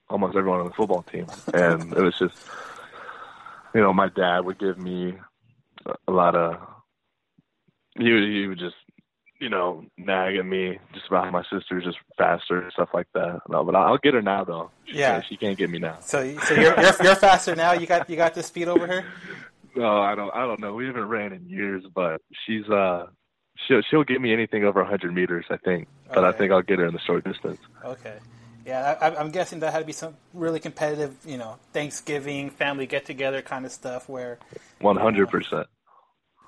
almost 0.09 0.37
everyone 0.37 0.61
on 0.61 0.67
the 0.67 0.73
football 0.73 1.03
team, 1.03 1.27
and 1.55 1.93
it 1.93 2.01
was 2.01 2.19
just, 2.19 2.37
you 3.75 3.81
know, 3.81 3.93
my 3.93 4.09
dad 4.09 4.41
would 4.41 4.59
give 4.59 4.79
me 4.79 5.15
a 6.07 6.13
lot 6.13 6.35
of, 6.35 6.57
he 7.99 8.13
would, 8.13 8.23
he 8.23 8.47
would 8.47 8.59
just 8.59 8.77
you 9.43 9.49
know, 9.51 9.85
nag 9.99 10.37
at 10.37 10.47
me 10.47 10.79
just 10.95 11.09
about 11.09 11.25
how 11.25 11.31
my 11.31 11.43
sister's 11.53 11.85
just 11.85 11.99
faster 12.17 12.61
and 12.63 12.73
stuff 12.73 12.91
like 12.95 13.09
that. 13.15 13.41
No, 13.49 13.65
but 13.65 13.75
I'll 13.75 13.99
get 13.99 14.15
her 14.15 14.23
now 14.23 14.45
though. 14.45 14.71
She 14.87 14.99
Yeah. 14.99 15.13
can't, 15.15 15.25
she 15.29 15.37
can't 15.37 15.59
get 15.59 15.69
me 15.69 15.79
now. 15.81 15.99
So, 16.01 16.19
so 16.39 16.55
you're, 16.55 16.81
you're 16.81 16.95
you're 17.03 17.15
faster 17.17 17.57
now. 17.57 17.73
You 17.73 17.87
got 17.87 18.09
you 18.09 18.17
got 18.17 18.35
the 18.35 18.43
speed 18.43 18.69
over 18.69 18.87
her. 18.87 19.05
No, 19.75 20.03
I 20.03 20.15
don't. 20.15 20.31
I 20.35 20.47
don't 20.47 20.61
know. 20.61 20.75
We 20.75 20.85
haven't 20.85 21.09
ran 21.09 21.33
in 21.33 21.49
years, 21.49 21.83
but 21.95 22.21
she's 22.45 22.69
uh, 22.69 23.07
she'll 23.67 23.81
she'll 23.91 24.05
get 24.05 24.21
me 24.21 24.31
anything 24.31 24.65
over 24.65 24.83
100 24.83 25.15
meters, 25.15 25.47
I 25.49 25.57
think. 25.57 25.89
But 26.13 26.25
I 26.25 26.33
think 26.33 26.53
I'll 26.53 26.61
get 26.61 26.79
her 26.79 26.85
in 26.85 26.93
the 26.93 27.01
short 27.01 27.25
distance. 27.25 27.59
Okay. 27.83 28.19
Yeah, 28.67 28.99
I, 29.01 29.17
I'm 29.17 29.31
guessing 29.31 29.61
that 29.61 29.73
had 29.73 29.79
to 29.79 29.87
be 29.87 29.95
some 29.95 30.15
really 30.35 30.61
competitive, 30.61 31.17
you 31.25 31.39
know, 31.39 31.57
Thanksgiving 31.73 32.51
family 32.51 32.85
get 32.87 33.07
together 33.07 33.41
kind 33.41 33.65
of 33.65 33.73
stuff 33.73 34.11
where 34.11 34.39
100 34.83 35.31
percent. 35.31 35.67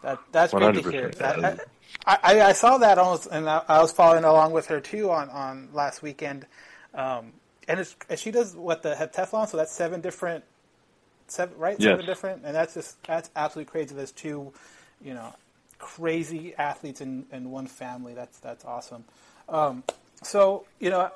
That 0.05 0.19
that's 0.33 0.53
great 0.53 0.75
to 0.75 0.91
hear. 0.91 1.09
That, 1.11 1.67
I, 2.07 2.19
I, 2.23 2.41
I 2.43 2.53
saw 2.53 2.79
that 2.79 2.99
almost, 2.99 3.27
and 3.33 3.49
I, 3.49 3.63
I 3.67 3.81
was 3.81 3.91
following 3.91 4.25
along 4.25 4.53
with 4.53 4.67
her 4.67 4.81
too 4.81 5.11
on, 5.11 5.31
on 5.31 5.71
last 5.73 6.03
weekend. 6.03 6.47
Um, 6.93 7.33
and, 7.67 7.81
it's, 7.81 7.97
and 8.11 8.19
she 8.19 8.31
does 8.31 8.55
what 8.55 8.83
the 8.83 8.95
heptathlon, 8.95 9.49
so 9.49 9.57
that's 9.57 9.73
seven 9.73 10.03
different, 10.03 10.45
seven 11.27 11.57
right, 11.59 11.77
Yes. 11.81 11.93
seven 11.93 12.05
different, 12.07 12.43
and 12.45 12.55
that's 12.55 12.75
just 12.75 13.03
that's 13.05 13.31
absolutely 13.35 13.71
crazy. 13.71 13.95
There's 13.95 14.13
two, 14.13 14.53
you 15.03 15.15
know, 15.15 15.35
crazy 15.79 16.55
athletes 16.57 17.01
in, 17.01 17.25
in 17.33 17.51
one 17.51 17.67
family. 17.67 18.13
That's 18.13 18.39
that's 18.41 18.65
awesome. 18.65 19.05
Um, 19.49 19.83
so 20.23 20.67
you 20.81 20.91
know, 20.91 21.11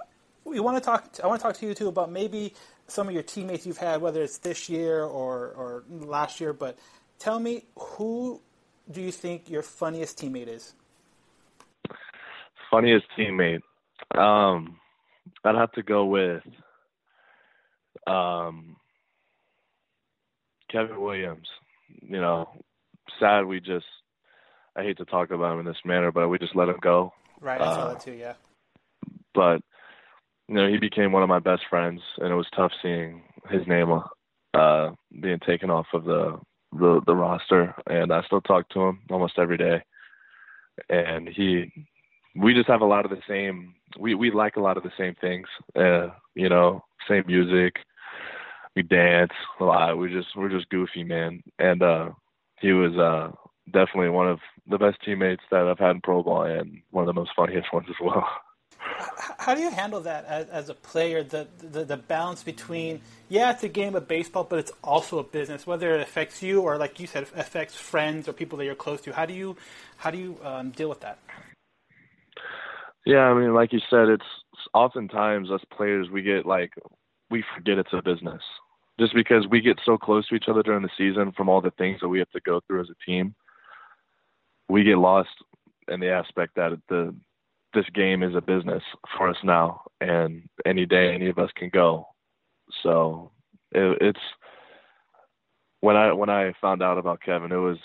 we 0.44 0.60
want 0.60 0.78
to 0.78 0.82
talk. 0.82 1.10
I 1.22 1.26
want 1.26 1.40
to 1.40 1.46
talk 1.46 1.56
to 1.58 1.66
you 1.66 1.74
too 1.74 1.88
about 1.88 2.10
maybe 2.10 2.54
some 2.86 3.06
of 3.06 3.12
your 3.12 3.22
teammates 3.22 3.66
you've 3.66 3.76
had, 3.76 4.00
whether 4.00 4.22
it's 4.22 4.38
this 4.38 4.70
year 4.70 5.04
or 5.04 5.48
or 5.48 5.84
last 5.90 6.40
year. 6.40 6.54
But 6.54 6.78
tell 7.18 7.38
me 7.38 7.64
who 7.76 8.40
do 8.90 9.00
you 9.00 9.12
think 9.12 9.48
your 9.50 9.62
funniest 9.62 10.18
teammate 10.18 10.48
is? 10.48 10.74
Funniest 12.70 13.06
teammate. 13.18 13.60
Um, 14.16 14.78
I'd 15.44 15.54
have 15.54 15.72
to 15.72 15.82
go 15.82 16.06
with 16.06 16.42
um, 18.06 18.76
Kevin 20.70 21.00
Williams. 21.00 21.48
You 22.02 22.20
know, 22.20 22.48
sad 23.18 23.44
we 23.46 23.60
just. 23.60 23.86
I 24.76 24.82
hate 24.82 24.98
to 24.98 25.04
talk 25.04 25.30
about 25.32 25.54
him 25.54 25.60
in 25.60 25.66
this 25.66 25.84
manner, 25.84 26.12
but 26.12 26.28
we 26.28 26.38
just 26.38 26.54
let 26.54 26.68
him 26.68 26.78
go. 26.80 27.12
Right, 27.40 27.60
I 27.60 27.64
saw 27.64 27.80
Uh, 27.80 27.88
that 27.94 28.00
too. 28.00 28.12
Yeah. 28.12 28.34
But 29.34 29.60
you 30.46 30.54
know, 30.54 30.68
he 30.68 30.78
became 30.78 31.10
one 31.12 31.22
of 31.22 31.28
my 31.28 31.40
best 31.40 31.62
friends, 31.68 32.00
and 32.18 32.30
it 32.30 32.34
was 32.34 32.46
tough 32.54 32.72
seeing 32.80 33.22
his 33.50 33.66
name 33.66 33.90
uh, 34.54 34.90
being 35.20 35.38
taken 35.40 35.70
off 35.70 35.86
of 35.92 36.04
the, 36.04 36.38
the 36.72 37.00
the 37.06 37.14
roster. 37.14 37.74
And 37.86 38.12
I 38.12 38.22
still 38.22 38.40
talk 38.40 38.68
to 38.70 38.80
him 38.80 39.00
almost 39.10 39.38
every 39.38 39.56
day, 39.56 39.82
and 40.88 41.28
he. 41.28 41.72
We 42.36 42.54
just 42.54 42.68
have 42.68 42.82
a 42.82 42.86
lot 42.86 43.04
of 43.04 43.10
the 43.10 43.22
same. 43.28 43.74
We 43.98 44.14
we 44.14 44.30
like 44.30 44.56
a 44.56 44.60
lot 44.60 44.76
of 44.76 44.82
the 44.82 44.92
same 44.96 45.14
things. 45.20 45.48
Uh, 45.74 46.08
you 46.34 46.48
know, 46.48 46.84
same 47.08 47.24
music. 47.26 47.76
We 48.76 48.82
dance 48.82 49.32
a 49.60 49.64
lot. 49.64 49.98
We 49.98 50.12
just 50.12 50.28
we're 50.36 50.50
just 50.50 50.68
goofy, 50.68 51.02
man. 51.02 51.42
And 51.58 51.82
uh, 51.82 52.10
he 52.60 52.72
was 52.72 52.96
uh, 52.96 53.32
definitely 53.72 54.10
one 54.10 54.28
of 54.28 54.38
the 54.68 54.78
best 54.78 54.98
teammates 55.04 55.42
that 55.50 55.66
I've 55.66 55.78
had 55.78 55.96
in 55.96 56.00
pro 56.00 56.22
ball, 56.22 56.42
and 56.42 56.80
one 56.90 57.02
of 57.02 57.06
the 57.12 57.18
most 57.18 57.32
funniest 57.34 57.68
ones 57.72 57.86
as 57.88 57.96
well. 58.00 58.26
How 59.38 59.54
do 59.54 59.62
you 59.62 59.70
handle 59.70 60.00
that 60.00 60.24
as, 60.26 60.48
as 60.48 60.68
a 60.68 60.74
player? 60.74 61.22
The, 61.22 61.46
the 61.58 61.84
the 61.84 61.96
balance 61.96 62.42
between 62.42 63.00
yeah, 63.28 63.52
it's 63.52 63.62
a 63.62 63.68
game 63.68 63.94
of 63.94 64.08
baseball, 64.08 64.44
but 64.44 64.58
it's 64.58 64.72
also 64.82 65.18
a 65.18 65.24
business. 65.24 65.66
Whether 65.66 65.94
it 65.94 66.00
affects 66.00 66.42
you 66.42 66.62
or, 66.62 66.76
like 66.76 67.00
you 67.00 67.06
said, 67.06 67.24
affects 67.34 67.74
friends 67.74 68.28
or 68.28 68.32
people 68.32 68.58
that 68.58 68.64
you're 68.64 68.74
close 68.74 69.00
to. 69.02 69.12
How 69.12 69.26
do 69.26 69.34
you 69.34 69.56
how 69.96 70.10
do 70.10 70.18
you 70.18 70.38
um, 70.42 70.70
deal 70.70 70.88
with 70.88 71.00
that? 71.00 71.18
Yeah, 73.06 73.24
I 73.24 73.34
mean, 73.34 73.54
like 73.54 73.72
you 73.72 73.80
said, 73.88 74.08
it's 74.08 74.24
oftentimes 74.74 75.50
us 75.50 75.62
players 75.72 76.10
we 76.10 76.22
get 76.22 76.44
like 76.44 76.72
we 77.30 77.44
forget 77.54 77.78
it's 77.78 77.92
a 77.92 78.02
business 78.02 78.42
just 78.98 79.14
because 79.14 79.46
we 79.48 79.60
get 79.60 79.78
so 79.84 79.96
close 79.96 80.26
to 80.28 80.34
each 80.34 80.48
other 80.48 80.62
during 80.62 80.82
the 80.82 80.90
season 80.98 81.32
from 81.32 81.48
all 81.48 81.60
the 81.60 81.70
things 81.72 82.00
that 82.00 82.08
we 82.08 82.18
have 82.18 82.30
to 82.30 82.40
go 82.40 82.60
through 82.66 82.80
as 82.80 82.90
a 82.90 83.04
team. 83.10 83.34
We 84.68 84.84
get 84.84 84.98
lost 84.98 85.30
in 85.86 86.00
the 86.00 86.10
aspect 86.10 86.56
that 86.56 86.78
the 86.88 87.14
this 87.74 87.86
game 87.94 88.22
is 88.22 88.34
a 88.34 88.40
business 88.40 88.82
for 89.16 89.28
us 89.28 89.36
now, 89.42 89.82
and 90.00 90.48
any 90.64 90.86
day 90.86 91.14
any 91.14 91.28
of 91.28 91.38
us 91.38 91.50
can 91.54 91.68
go. 91.68 92.08
So 92.82 93.30
it, 93.72 93.98
it's 94.00 94.20
when 95.80 95.96
I 95.96 96.12
when 96.12 96.30
I 96.30 96.52
found 96.60 96.82
out 96.82 96.98
about 96.98 97.22
Kevin, 97.22 97.52
it 97.52 97.56
was 97.56 97.78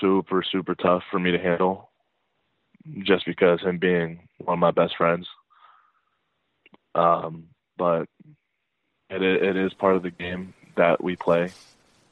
super 0.00 0.42
super 0.42 0.74
tough 0.74 1.02
for 1.10 1.18
me 1.18 1.30
to 1.32 1.38
handle 1.38 1.90
just 3.04 3.24
because 3.26 3.60
him 3.60 3.78
being 3.78 4.28
one 4.38 4.54
of 4.54 4.58
my 4.58 4.70
best 4.70 4.96
friends. 4.96 5.26
Um, 6.94 7.48
but 7.76 8.08
it 9.10 9.22
it 9.22 9.56
is 9.56 9.72
part 9.74 9.96
of 9.96 10.02
the 10.02 10.10
game 10.10 10.54
that 10.76 11.02
we 11.02 11.16
play. 11.16 11.50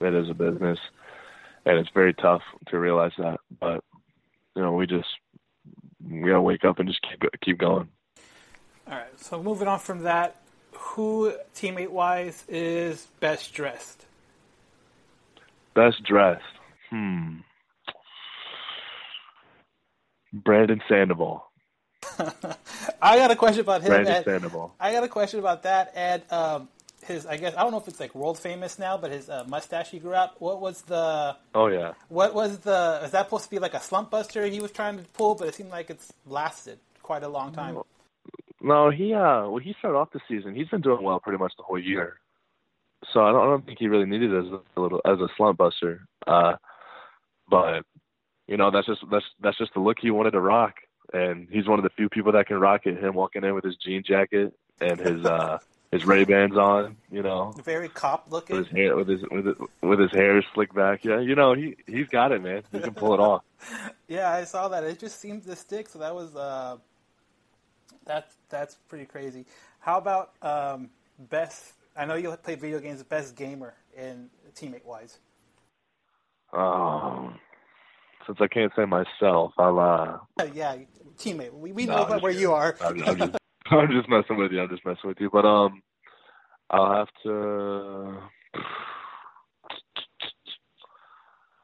It 0.00 0.14
is 0.14 0.30
a 0.30 0.34
business, 0.34 0.78
and 1.66 1.78
it's 1.78 1.90
very 1.90 2.14
tough 2.14 2.42
to 2.68 2.78
realize 2.78 3.12
that. 3.18 3.40
But 3.60 3.82
you 4.54 4.62
know, 4.62 4.72
we 4.72 4.86
just 4.86 5.08
we 6.08 6.20
gotta 6.20 6.40
wake 6.40 6.64
up 6.64 6.78
and 6.78 6.88
just 6.88 7.00
keep 7.02 7.22
keep 7.42 7.58
going. 7.58 7.88
All 8.86 8.94
right. 8.96 9.20
So 9.20 9.42
moving 9.42 9.68
on 9.68 9.78
from 9.78 10.02
that, 10.02 10.36
who 10.72 11.32
teammate 11.54 11.90
wise 11.90 12.44
is 12.48 13.06
best 13.20 13.52
dressed? 13.54 14.04
Best 15.74 16.02
dressed. 16.04 16.42
Hmm. 16.90 17.38
Brandon 20.32 20.80
Sandoval. 20.88 21.44
I 23.02 23.16
got 23.18 23.30
a 23.30 23.36
question 23.36 23.60
about 23.60 23.82
him. 23.82 23.88
Brandon 23.88 24.14
and- 24.16 24.24
Sandoval. 24.24 24.74
I 24.80 24.92
got 24.92 25.04
a 25.04 25.08
question 25.08 25.38
about 25.40 25.62
that 25.64 25.92
and 25.94 26.22
um, 26.32 26.68
his. 27.04 27.26
I 27.26 27.36
guess 27.36 27.54
I 27.56 27.62
don't 27.62 27.72
know 27.72 27.78
if 27.78 27.88
it's 27.88 28.00
like 28.00 28.14
world 28.14 28.38
famous 28.38 28.78
now, 28.78 28.96
but 28.96 29.10
his 29.10 29.28
uh, 29.28 29.44
mustache 29.46 29.90
he 29.90 29.98
grew 29.98 30.14
out. 30.14 30.40
What 30.40 30.60
was 30.60 30.82
the? 30.82 31.36
Oh 31.54 31.66
yeah. 31.68 31.94
What 32.08 32.34
was 32.34 32.58
the? 32.58 33.00
Is 33.04 33.10
that 33.12 33.26
supposed 33.26 33.44
to 33.44 33.50
be 33.50 33.58
like 33.58 33.74
a 33.74 33.80
slump 33.80 34.10
buster 34.10 34.44
he 34.46 34.60
was 34.60 34.72
trying 34.72 34.98
to 34.98 35.04
pull? 35.12 35.34
But 35.34 35.48
it 35.48 35.54
seemed 35.54 35.70
like 35.70 35.90
it's 35.90 36.12
lasted 36.26 36.78
quite 37.02 37.22
a 37.22 37.28
long 37.28 37.52
time. 37.52 37.78
No, 38.60 38.90
he 38.90 39.14
uh 39.14 39.48
well 39.48 39.58
he 39.58 39.74
started 39.78 39.98
off 39.98 40.12
the 40.12 40.20
season. 40.28 40.54
He's 40.54 40.68
been 40.68 40.82
doing 40.82 41.02
well 41.02 41.18
pretty 41.20 41.38
much 41.38 41.52
the 41.56 41.62
whole 41.62 41.78
year. 41.78 42.20
So 43.12 43.20
I 43.20 43.32
don't 43.32 43.40
I 43.40 43.46
don't 43.46 43.64
think 43.64 43.78
he 43.78 43.88
really 43.88 44.06
needed 44.06 44.32
it 44.32 44.46
as 44.46 44.52
a 44.76 44.80
little 44.80 45.00
as 45.04 45.18
a 45.18 45.28
slump 45.36 45.58
buster. 45.58 46.06
Uh 46.26 46.56
but 47.48 47.84
you 48.46 48.56
know, 48.56 48.70
that's 48.70 48.86
just 48.86 49.00
that's 49.10 49.24
that's 49.40 49.58
just 49.58 49.74
the 49.74 49.80
look 49.80 49.98
he 50.00 50.10
wanted 50.10 50.32
to 50.32 50.40
rock. 50.40 50.74
And 51.12 51.48
he's 51.50 51.66
one 51.66 51.78
of 51.78 51.82
the 51.82 51.90
few 51.90 52.08
people 52.08 52.32
that 52.32 52.46
can 52.46 52.60
rock 52.60 52.82
it, 52.84 53.02
him 53.02 53.14
walking 53.14 53.42
in 53.42 53.54
with 53.54 53.64
his 53.64 53.76
jean 53.76 54.04
jacket 54.06 54.52
and 54.80 55.00
his 55.00 55.24
uh 55.24 55.58
his 55.92 56.04
Ray 56.06 56.24
Bans 56.24 56.56
on, 56.56 56.96
you 57.10 57.22
know. 57.22 57.52
Very 57.64 57.88
cop 57.88 58.26
looking. 58.30 58.56
With 58.56 58.68
his 58.68 58.76
hair 58.76 58.96
with 58.96 59.08
his 59.08 59.22
with 59.30 59.46
his, 59.46 59.56
with 59.82 59.98
his 59.98 60.12
hair 60.12 60.42
slicked 60.54 60.74
back. 60.74 61.04
Yeah, 61.04 61.20
you 61.20 61.34
know, 61.34 61.54
he 61.54 61.76
he's 61.86 62.08
got 62.08 62.32
it, 62.32 62.42
man. 62.42 62.62
He 62.72 62.78
can 62.80 62.94
pull 62.94 63.14
it 63.14 63.20
off. 63.20 63.42
Yeah, 64.08 64.32
I 64.32 64.42
saw 64.44 64.66
that. 64.68 64.82
It 64.82 64.98
just 64.98 65.20
seemed 65.20 65.44
to 65.44 65.54
stick. 65.54 65.88
So 65.88 65.98
that 66.00 66.14
was 66.14 66.34
uh, 66.34 66.78
that's 68.06 68.34
that's 68.48 68.76
pretty 68.88 69.04
crazy. 69.04 69.44
How 69.78 69.98
about 69.98 70.32
um, 70.42 70.88
best? 71.18 71.74
I 71.96 72.06
know 72.06 72.14
you 72.14 72.34
play 72.42 72.54
video 72.54 72.80
games. 72.80 73.02
Best 73.02 73.36
gamer 73.36 73.74
in 73.96 74.30
teammate 74.56 74.84
wise. 74.84 75.18
Um 76.52 77.38
since 78.26 78.38
I 78.40 78.48
can't 78.48 78.72
say 78.74 78.84
myself, 78.84 79.52
I'll 79.58 79.78
uh 79.78 80.18
yeah, 80.54 80.76
teammate. 81.18 81.52
We, 81.52 81.72
we 81.72 81.86
No, 81.86 82.08
know 82.08 82.18
where 82.18 82.32
you 82.32 82.52
are. 82.52 82.76
I'm, 82.80 83.02
I'm 83.04 83.18
just, 83.18 83.39
I'm 83.78 83.90
just 83.90 84.08
messing 84.08 84.36
with 84.36 84.52
you. 84.52 84.60
I'm 84.60 84.68
just 84.68 84.84
messing 84.84 85.08
with 85.08 85.20
you. 85.20 85.30
But 85.30 85.44
um, 85.44 85.82
I'll 86.70 86.92
have 86.94 87.08
to, 87.24 88.18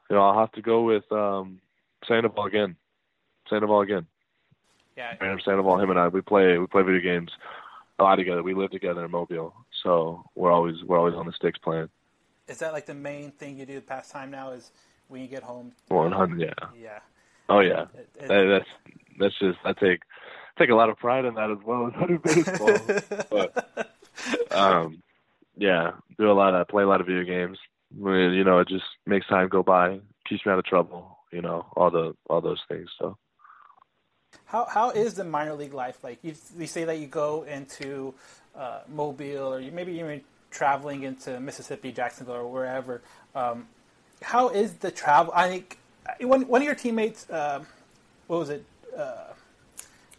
you 0.09 0.15
know, 0.15 0.21
I'll 0.21 0.39
have 0.39 0.51
to 0.53 0.61
go 0.61 0.83
with 0.83 1.03
um, 1.11 1.59
Sandoval 2.07 2.45
again. 2.45 2.75
Sandoval 3.49 3.81
again. 3.81 4.05
Yeah, 4.95 5.15
Brandon 5.15 5.39
Sandoval. 5.43 5.79
Him 5.79 5.89
and 5.91 5.99
I, 5.99 6.07
we 6.07 6.21
play 6.21 6.57
we 6.57 6.65
play 6.67 6.81
video 6.81 7.01
games 7.01 7.31
a 7.99 8.03
lot 8.03 8.15
together. 8.15 8.41
We 8.41 8.53
live 8.53 8.71
together 8.71 9.05
in 9.05 9.11
Mobile, 9.11 9.53
so 9.83 10.23
we're 10.35 10.51
always 10.51 10.75
we're 10.85 10.97
always 10.97 11.13
on 11.15 11.25
the 11.27 11.33
sticks 11.33 11.59
playing. 11.59 11.89
is 12.47 12.57
that 12.59 12.73
like 12.73 12.85
the 12.87 12.93
main 12.95 13.31
thing 13.31 13.57
you 13.57 13.65
do 13.65 13.79
past 13.81 14.11
time 14.11 14.31
now? 14.31 14.51
Is 14.51 14.71
when 15.07 15.21
you 15.21 15.27
get 15.27 15.43
home? 15.43 15.71
One 15.89 16.11
hundred, 16.11 16.41
yeah. 16.41 16.67
Yeah. 16.81 16.99
Oh 17.49 17.59
yeah. 17.59 17.83
It- 17.93 18.09
it- 18.19 18.27
That- 18.27 18.45
that's 18.47 18.69
that's 19.19 19.39
just 19.39 19.59
I 19.65 19.73
take 19.73 20.01
take 20.57 20.69
a 20.69 20.75
lot 20.75 20.89
of 20.89 20.97
pride 20.97 21.25
in 21.25 21.35
that 21.35 21.51
as 21.51 21.57
well 21.65 21.87
as 21.87 21.93
hundred 21.93 22.23
baseball. 22.23 22.77
but 23.29 23.95
um, 24.51 25.01
yeah, 25.57 25.91
do 26.17 26.31
a 26.31 26.33
lot 26.33 26.53
of 26.53 26.67
play 26.67 26.83
a 26.83 26.87
lot 26.87 27.01
of 27.01 27.07
video 27.07 27.23
games. 27.23 27.57
You 27.95 28.43
know, 28.43 28.59
it 28.59 28.67
just 28.67 28.85
makes 29.05 29.27
time 29.27 29.47
go 29.47 29.63
by, 29.63 29.99
keeps 30.27 30.45
me 30.45 30.51
out 30.51 30.59
of 30.59 30.65
trouble. 30.65 31.17
You 31.31 31.41
know, 31.41 31.65
all 31.75 31.91
the 31.91 32.15
all 32.29 32.41
those 32.41 32.61
things. 32.69 32.89
So 32.99 33.17
How 34.45 34.65
how 34.65 34.91
is 34.91 35.13
the 35.15 35.23
minor 35.23 35.53
league 35.53 35.73
life 35.73 36.03
like? 36.03 36.19
You, 36.23 36.33
you 36.57 36.67
say 36.67 36.83
that 36.85 36.99
you 36.99 37.07
go 37.07 37.43
into 37.43 38.13
uh, 38.55 38.81
Mobile, 38.87 39.53
or 39.53 39.59
you, 39.59 39.71
maybe 39.71 39.93
you're 39.93 40.19
traveling 40.51 41.03
into 41.03 41.39
Mississippi, 41.39 41.91
Jacksonville, 41.91 42.35
or 42.35 42.47
wherever. 42.47 43.01
Um, 43.35 43.67
how 44.21 44.49
is 44.49 44.73
the 44.75 44.91
travel? 44.91 45.33
I 45.35 45.49
think 45.49 45.77
one 46.21 46.47
one 46.47 46.61
of 46.61 46.65
your 46.65 46.75
teammates, 46.75 47.29
um 47.29 47.67
what 48.27 48.39
was 48.39 48.49
it? 48.49 48.65
Uh, 48.97 49.33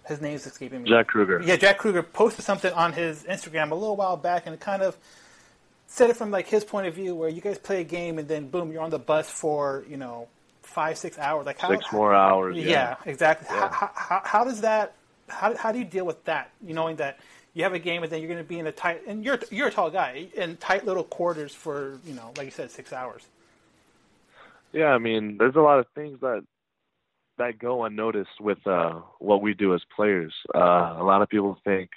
his 0.08 0.20
name's 0.20 0.46
escaping 0.46 0.82
me. 0.82 0.88
Jack 0.88 1.06
Kruger. 1.08 1.40
Yeah, 1.44 1.56
Jack 1.56 1.78
Kruger 1.78 2.02
posted 2.02 2.44
something 2.44 2.72
on 2.72 2.92
his 2.92 3.22
Instagram 3.24 3.70
a 3.70 3.74
little 3.74 3.96
while 3.96 4.16
back, 4.16 4.46
and 4.46 4.54
it 4.54 4.60
kind 4.60 4.82
of 4.82 4.96
said 5.86 6.10
it 6.10 6.16
from 6.16 6.30
like 6.30 6.46
his 6.48 6.64
point 6.64 6.86
of 6.86 6.94
view, 6.94 7.14
where 7.14 7.28
you 7.28 7.40
guys 7.40 7.58
play 7.58 7.80
a 7.80 7.84
game 7.84 8.18
and 8.18 8.26
then 8.28 8.48
boom, 8.48 8.72
you're 8.72 8.82
on 8.82 8.90
the 8.90 8.98
bus 8.98 9.30
for 9.30 9.84
you 9.88 9.96
know 9.96 10.28
five 10.62 10.98
six 10.98 11.18
hours. 11.18 11.46
Like 11.46 11.58
how, 11.58 11.70
Six 11.70 11.92
more 11.92 12.14
hours. 12.14 12.56
yeah, 12.56 12.64
Yeah. 12.64 12.96
exactly. 13.06 13.46
Yeah. 13.50 13.68
How, 13.72 13.90
how, 13.94 14.22
how 14.24 14.44
does 14.44 14.60
that? 14.62 14.94
How, 15.28 15.54
how 15.56 15.72
do 15.72 15.78
you 15.78 15.84
deal 15.84 16.04
with 16.06 16.24
that? 16.24 16.50
You 16.66 16.74
knowing 16.74 16.96
that 16.96 17.18
you 17.54 17.64
have 17.64 17.74
a 17.74 17.78
game 17.78 18.02
and 18.02 18.10
then 18.12 18.20
you're 18.20 18.28
going 18.28 18.42
to 18.42 18.48
be 18.48 18.58
in 18.58 18.66
a 18.66 18.72
tight 18.72 19.02
and 19.06 19.24
you're 19.24 19.38
you're 19.50 19.68
a 19.68 19.70
tall 19.70 19.90
guy 19.90 20.28
in 20.34 20.56
tight 20.58 20.84
little 20.86 21.04
quarters 21.04 21.54
for 21.54 21.98
you 22.06 22.14
know 22.14 22.32
like 22.36 22.44
you 22.46 22.50
said 22.50 22.70
six 22.70 22.92
hours. 22.92 23.26
Yeah, 24.72 24.88
I 24.88 24.98
mean, 24.98 25.38
there's 25.38 25.56
a 25.56 25.60
lot 25.60 25.78
of 25.78 25.86
things 25.94 26.20
that 26.20 26.44
that 27.38 27.58
go 27.58 27.84
unnoticed 27.84 28.40
with 28.40 28.64
uh, 28.66 29.00
what 29.18 29.42
we 29.42 29.54
do 29.54 29.74
as 29.74 29.82
players. 29.94 30.34
Uh, 30.54 30.96
a 30.98 31.04
lot 31.04 31.22
of 31.22 31.28
people 31.28 31.58
think, 31.64 31.90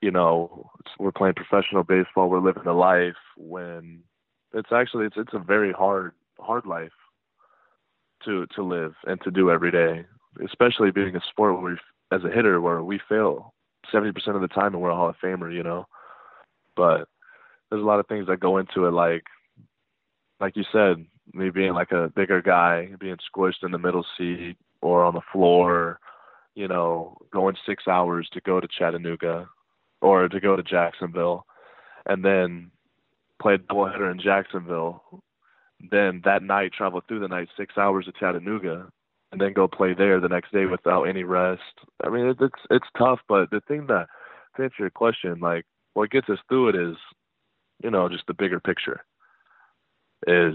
you 0.00 0.10
know, 0.10 0.70
we're 0.98 1.12
playing 1.12 1.34
professional 1.34 1.82
baseball, 1.82 2.28
we're 2.28 2.40
living 2.40 2.66
a 2.66 2.72
life. 2.72 3.14
When 3.36 4.00
it's 4.52 4.72
actually 4.72 5.06
it's 5.06 5.16
it's 5.16 5.34
a 5.34 5.38
very 5.38 5.72
hard 5.72 6.12
hard 6.38 6.66
life 6.66 6.92
to 8.24 8.46
to 8.54 8.62
live 8.62 8.94
and 9.06 9.20
to 9.22 9.30
do 9.30 9.50
every 9.50 9.70
day, 9.70 10.04
especially 10.44 10.90
being 10.90 11.16
a 11.16 11.20
sport 11.30 11.60
where 11.60 11.72
we, 11.72 11.78
as 12.16 12.24
a 12.24 12.34
hitter, 12.34 12.60
where 12.60 12.82
we 12.82 13.00
fail 13.08 13.54
seventy 13.90 14.12
percent 14.12 14.36
of 14.36 14.42
the 14.42 14.48
time 14.48 14.74
and 14.74 14.82
we're 14.82 14.90
a 14.90 14.96
Hall 14.96 15.08
of 15.08 15.16
Famer, 15.22 15.52
you 15.54 15.62
know. 15.62 15.86
But 16.76 17.08
there's 17.70 17.82
a 17.82 17.86
lot 17.86 18.00
of 18.00 18.06
things 18.06 18.26
that 18.26 18.40
go 18.40 18.58
into 18.58 18.86
it, 18.86 18.92
like 18.92 19.24
like 20.40 20.56
you 20.56 20.64
said, 20.72 21.06
me 21.32 21.50
being 21.50 21.72
like 21.72 21.92
a 21.92 22.12
bigger 22.14 22.40
guy, 22.40 22.90
being 22.98 23.16
squished 23.16 23.62
in 23.62 23.70
the 23.70 23.78
middle 23.78 24.04
seat 24.16 24.56
or 24.80 25.04
on 25.04 25.14
the 25.14 25.20
floor, 25.32 25.98
you 26.54 26.68
know, 26.68 27.16
going 27.32 27.56
six 27.66 27.84
hours 27.86 28.28
to 28.32 28.40
go 28.40 28.60
to 28.60 28.68
Chattanooga 28.68 29.48
or 30.00 30.28
to 30.28 30.40
go 30.40 30.56
to 30.56 30.62
Jacksonville, 30.62 31.46
and 32.06 32.24
then 32.24 32.70
play 33.40 33.56
doubleheader 33.56 34.10
in 34.10 34.20
Jacksonville. 34.20 35.02
Then 35.90 36.22
that 36.24 36.42
night, 36.42 36.72
travel 36.72 37.02
through 37.06 37.20
the 37.20 37.28
night 37.28 37.48
six 37.56 37.76
hours 37.76 38.06
to 38.06 38.12
Chattanooga, 38.12 38.88
and 39.32 39.40
then 39.40 39.52
go 39.52 39.68
play 39.68 39.94
there 39.94 40.20
the 40.20 40.28
next 40.28 40.52
day 40.52 40.66
without 40.66 41.04
any 41.04 41.24
rest. 41.24 41.60
I 42.04 42.08
mean, 42.08 42.34
it's 42.40 42.54
it's 42.70 42.86
tough, 42.96 43.20
but 43.28 43.50
the 43.50 43.60
thing 43.68 43.86
that 43.88 44.06
to 44.56 44.62
answer 44.62 44.76
your 44.78 44.90
question, 44.90 45.40
like 45.40 45.66
what 45.94 46.10
gets 46.10 46.28
us 46.30 46.38
through 46.48 46.68
it 46.70 46.76
is, 46.76 46.96
you 47.82 47.90
know, 47.90 48.08
just 48.08 48.26
the 48.26 48.34
bigger 48.34 48.60
picture. 48.60 49.04
Is 50.26 50.54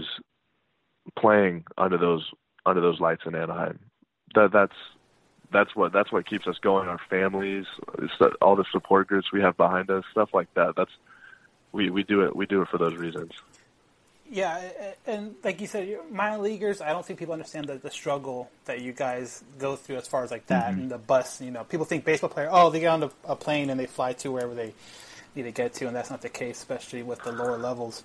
playing 1.18 1.64
under 1.76 1.98
those 1.98 2.30
under 2.64 2.80
those 2.80 3.00
lights 3.00 3.22
in 3.26 3.34
Anaheim. 3.34 3.78
That 4.34 4.50
that's 4.52 4.76
that's 5.52 5.74
what 5.76 5.92
that's 5.92 6.10
what 6.12 6.26
keeps 6.26 6.46
us 6.46 6.56
going. 6.62 6.88
Our 6.88 7.00
families, 7.10 7.66
all 8.40 8.56
the 8.56 8.64
support 8.72 9.08
groups 9.08 9.32
we 9.32 9.40
have 9.40 9.56
behind 9.56 9.90
us, 9.90 10.04
stuff 10.10 10.30
like 10.32 10.52
that. 10.54 10.74
That's 10.76 10.90
we 11.72 11.90
we 11.90 12.02
do 12.02 12.22
it 12.22 12.34
we 12.34 12.46
do 12.46 12.62
it 12.62 12.68
for 12.68 12.78
those 12.78 12.94
reasons. 12.94 13.32
Yeah, 14.30 14.62
and 15.06 15.34
like 15.44 15.60
you 15.60 15.66
said, 15.66 15.94
minor 16.10 16.38
leaguers. 16.38 16.80
I 16.80 16.88
don't 16.90 17.04
think 17.04 17.18
people 17.18 17.34
understand 17.34 17.66
the, 17.66 17.74
the 17.74 17.90
struggle 17.90 18.50
that 18.64 18.80
you 18.80 18.92
guys 18.92 19.44
go 19.58 19.76
through 19.76 19.96
as 19.96 20.08
far 20.08 20.24
as 20.24 20.30
like 20.30 20.46
that 20.46 20.70
Mm-hmm. 20.72 20.80
and 20.80 20.90
the 20.90 20.96
bus. 20.96 21.42
You 21.42 21.50
know, 21.50 21.64
people 21.64 21.84
think 21.84 22.06
baseball 22.06 22.30
player. 22.30 22.48
Oh, 22.50 22.70
they 22.70 22.80
get 22.80 22.86
on 22.88 23.00
the, 23.00 23.10
a 23.24 23.36
plane 23.36 23.68
and 23.68 23.78
they 23.78 23.84
fly 23.84 24.14
to 24.14 24.30
wherever 24.32 24.54
they 24.54 24.72
need 25.34 25.42
to 25.42 25.50
get 25.50 25.74
to, 25.74 25.86
and 25.86 25.94
that's 25.94 26.08
not 26.08 26.22
the 26.22 26.30
case, 26.30 26.56
especially 26.56 27.02
with 27.02 27.22
the 27.24 27.32
lower 27.32 27.58
levels. 27.58 28.04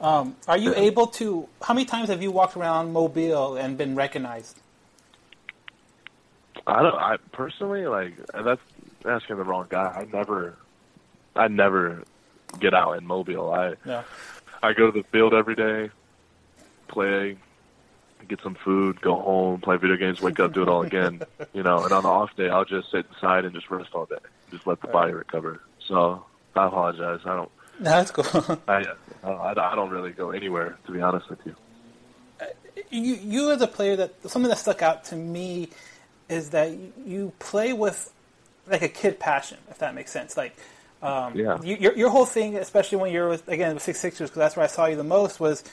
Um, 0.00 0.36
are 0.46 0.56
you 0.56 0.74
able 0.76 1.08
to? 1.08 1.48
How 1.62 1.74
many 1.74 1.84
times 1.84 2.08
have 2.08 2.22
you 2.22 2.30
walked 2.30 2.56
around 2.56 2.92
Mobile 2.92 3.56
and 3.56 3.76
been 3.76 3.94
recognized? 3.96 4.58
I 6.66 6.82
don't. 6.82 6.94
I 6.94 7.16
personally 7.32 7.86
like 7.86 8.14
that's 8.32 8.60
asking 9.04 9.36
the 9.36 9.44
wrong 9.44 9.66
guy. 9.68 10.06
I 10.06 10.16
never, 10.16 10.56
I 11.34 11.48
never 11.48 12.04
get 12.60 12.74
out 12.74 12.92
in 12.92 13.06
Mobile. 13.06 13.52
I 13.52 13.74
No. 13.84 14.04
I 14.62 14.72
go 14.72 14.90
to 14.90 14.98
the 15.02 15.04
field 15.04 15.34
every 15.34 15.54
day, 15.54 15.90
play, 16.88 17.36
get 18.26 18.40
some 18.42 18.54
food, 18.54 19.00
go 19.00 19.14
home, 19.14 19.60
play 19.60 19.76
video 19.76 19.96
games, 19.96 20.20
wake 20.20 20.40
up, 20.40 20.52
do 20.52 20.62
it 20.62 20.68
all 20.68 20.82
again. 20.82 21.22
You 21.54 21.62
know, 21.62 21.82
and 21.82 21.92
on 21.92 22.02
the 22.02 22.08
off 22.08 22.36
day, 22.36 22.48
I'll 22.50 22.64
just 22.64 22.90
sit 22.90 23.06
inside 23.12 23.44
and 23.44 23.54
just 23.54 23.70
rest 23.70 23.90
all 23.94 24.04
day, 24.06 24.16
just 24.50 24.66
let 24.66 24.80
the 24.80 24.88
body 24.88 25.12
recover. 25.12 25.60
So 25.86 26.24
I 26.54 26.66
apologize. 26.66 27.20
I 27.24 27.34
don't. 27.34 27.50
No, 27.78 27.90
that's 27.90 28.10
cool. 28.10 28.58
I, 28.68 28.84
I, 29.22 29.54
I 29.56 29.74
don't 29.74 29.90
really 29.90 30.10
go 30.12 30.30
anywhere 30.30 30.78
to 30.86 30.92
be 30.92 31.00
honest 31.00 31.28
with 31.30 31.40
you. 31.44 31.54
you 32.90 33.14
you 33.14 33.50
as 33.52 33.60
a 33.62 33.66
player 33.68 33.96
that 33.96 34.14
something 34.30 34.48
that 34.48 34.58
stuck 34.58 34.82
out 34.82 35.04
to 35.06 35.16
me 35.16 35.70
is 36.28 36.50
that 36.50 36.72
you 37.04 37.32
play 37.38 37.72
with 37.72 38.12
like 38.66 38.82
a 38.82 38.88
kid 38.88 39.18
passion, 39.18 39.58
if 39.70 39.78
that 39.78 39.94
makes 39.94 40.10
sense. 40.12 40.36
Like, 40.36 40.56
um, 41.02 41.34
Yeah. 41.36 41.58
you, 41.62 41.76
your 41.76 41.94
your 41.96 42.10
whole 42.10 42.26
thing, 42.26 42.56
especially 42.56 42.98
when 42.98 43.12
you're 43.12 43.28
with 43.28 43.48
again 43.48 43.74
with 43.74 43.82
Six 43.82 44.00
Sixers, 44.00 44.30
because 44.30 44.40
that's 44.40 44.56
where 44.56 44.64
I 44.64 44.68
saw 44.68 44.86
you 44.86 44.96
the 44.96 45.04
most 45.04 45.40
was 45.40 45.64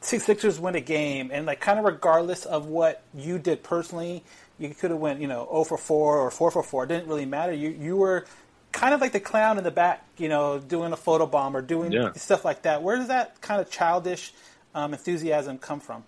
Six 0.00 0.24
Sixers 0.24 0.58
win 0.58 0.74
a 0.76 0.80
game, 0.80 1.30
and 1.32 1.46
like 1.46 1.60
kind 1.60 1.78
of 1.78 1.84
regardless 1.84 2.44
of 2.46 2.66
what 2.66 3.02
you 3.14 3.38
did 3.38 3.62
personally, 3.62 4.24
you 4.58 4.70
could 4.70 4.90
have 4.90 5.00
went 5.00 5.20
you 5.20 5.28
know 5.28 5.46
0 5.50 5.64
for 5.64 5.78
4 5.78 6.18
or 6.18 6.30
4 6.30 6.50
for 6.50 6.62
4. 6.62 6.84
It 6.84 6.88
didn't 6.88 7.08
really 7.08 7.26
matter. 7.26 7.52
You 7.52 7.70
you 7.70 7.96
were 7.96 8.24
kind 8.72 8.94
of 8.94 9.00
like 9.00 9.12
the 9.12 9.20
clown 9.20 9.58
in 9.58 9.64
the 9.64 9.70
back, 9.70 10.04
you 10.16 10.28
know, 10.28 10.58
doing 10.58 10.92
a 10.92 10.96
photo 10.96 11.26
bomb 11.26 11.56
or 11.56 11.62
doing 11.62 11.92
Yeah. 11.92 12.12
stuff 12.14 12.44
like 12.44 12.62
that. 12.62 12.82
Where 12.82 12.96
does 12.96 13.08
that 13.08 13.40
kind 13.40 13.60
of 13.60 13.70
childish 13.70 14.32
um, 14.74 14.92
enthusiasm 14.92 15.58
come 15.58 15.80
from? 15.80 16.04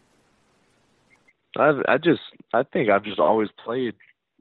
I've, 1.59 1.83
I 1.87 1.99
just, 1.99 2.23
I 2.55 2.63
think 2.63 2.89
I've 2.89 3.05
just 3.05 3.19
always 3.21 3.49
played 3.65 3.95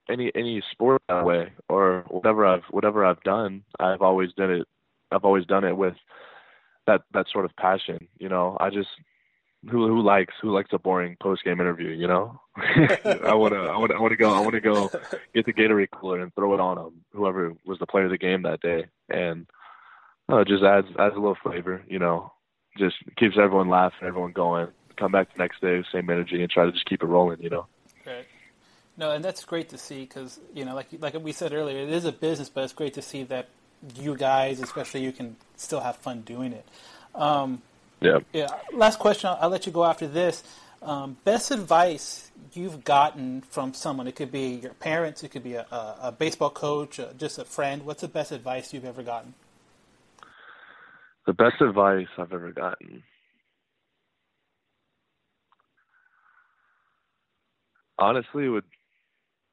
any 0.10 0.32
any 0.36 0.62
sport 0.72 1.02
that 1.10 1.26
way, 1.26 1.54
or 1.70 2.06
whatever 2.10 2.46
I've 2.46 2.64
whatever 2.70 3.06
I've 3.06 3.22
done. 3.24 3.64
I've 3.80 4.02
always 4.02 4.32
done 4.34 4.52
it. 4.52 4.68
I've 5.12 5.26
always 5.26 5.46
done 5.46 5.64
it 5.64 5.76
with 5.76 5.96
that 6.88 7.02
that 7.14 7.28
sort 7.32 7.46
of 7.46 7.56
passion. 7.56 8.08
You 8.20 8.30
know, 8.30 8.58
I 8.60 8.70
just 8.70 8.90
who 9.70 9.88
who 9.88 10.02
likes 10.02 10.34
who 10.42 10.52
likes 10.52 10.70
a 10.74 10.80
boring 10.80 11.18
post 11.22 11.44
game 11.44 11.60
interview. 11.60 11.90
You 11.90 12.08
know, 12.08 12.40
I 12.58 13.34
wanna 13.34 13.64
I 13.64 13.78
wanna 13.78 13.96
I 13.96 14.00
wanna 14.00 14.16
go 14.16 14.34
I 14.34 14.42
wanna 14.42 14.62
go 14.62 14.90
get 15.34 15.46
the 15.46 15.54
Gatorade 15.54 15.92
cooler 15.92 16.20
and 16.20 16.34
throw 16.34 16.54
it 16.54 16.60
on 16.60 16.78
them. 16.78 17.02
Whoever 17.14 17.54
was 17.66 17.80
the 17.80 17.88
player 17.88 18.06
of 18.06 18.12
the 18.12 18.18
game 18.18 18.44
that 18.44 18.62
day, 18.62 18.86
and 19.10 19.48
uh, 20.30 20.44
just 20.44 20.64
adds 20.64 20.88
adds 20.98 21.16
a 21.16 21.20
little 21.20 21.38
flavor. 21.42 21.84
You 21.88 22.00
know, 22.00 22.34
just 22.78 22.96
keeps 23.18 23.38
everyone 23.38 23.70
laughing, 23.70 24.08
everyone 24.08 24.32
going. 24.32 24.68
Come 24.98 25.12
back 25.12 25.34
the 25.34 25.40
next 25.40 25.62
day, 25.62 25.84
same 25.92 26.10
energy, 26.10 26.42
and 26.42 26.52
try 26.52 26.66
to 26.66 26.72
just 26.72 26.86
keep 26.86 27.04
it 27.04 27.08
rolling. 27.08 27.42
You 27.42 27.50
know. 27.50 27.68
No, 28.98 29.12
and 29.12 29.24
that's 29.24 29.46
great 29.46 29.70
to 29.70 29.78
see 29.78 30.02
because 30.02 30.40
you 30.54 30.66
know, 30.66 30.76
like 30.76 30.88
like 31.00 31.14
we 31.24 31.32
said 31.32 31.54
earlier, 31.54 31.80
it 31.80 31.90
is 31.90 32.06
a 32.06 32.12
business, 32.12 32.50
but 32.50 32.64
it's 32.64 32.74
great 32.74 32.94
to 32.96 33.02
see 33.02 33.24
that 33.24 33.50
you 33.96 34.16
guys, 34.16 34.60
especially 34.60 35.02
you, 35.02 35.12
can 35.12 35.38
still 35.56 35.80
have 35.80 35.96
fun 35.96 36.22
doing 36.22 36.54
it. 36.54 36.66
Um, 37.16 37.62
Yeah. 38.02 38.20
yeah. 38.34 38.48
Last 38.74 39.00
question. 39.00 39.30
I'll, 39.30 39.38
I'll 39.42 39.50
let 39.50 39.66
you 39.66 39.72
go 39.72 39.86
after 39.86 40.08
this. 40.08 40.44
Um, 40.82 41.18
best 41.24 41.52
advice 41.52 42.32
you've 42.54 42.84
gotten 42.84 43.42
from 43.42 43.74
someone? 43.74 44.08
It 44.08 44.16
could 44.16 44.32
be 44.32 44.56
your 44.56 44.74
parents. 44.74 45.24
It 45.24 45.30
could 45.30 45.44
be 45.44 45.54
a, 45.54 45.68
a, 45.72 45.98
a 46.04 46.12
baseball 46.12 46.50
coach, 46.50 47.00
uh, 47.00 47.14
just 47.18 47.38
a 47.38 47.46
friend. 47.46 47.86
What's 47.86 48.02
the 48.02 48.08
best 48.08 48.32
advice 48.32 48.74
you've 48.74 48.86
ever 48.86 49.04
gotten? 49.04 49.36
The 51.28 51.34
best 51.34 51.62
advice 51.62 52.08
I've 52.18 52.34
ever 52.34 52.52
gotten. 52.52 53.04
Honestly, 58.00 58.46
it 58.46 58.50
would 58.50 58.64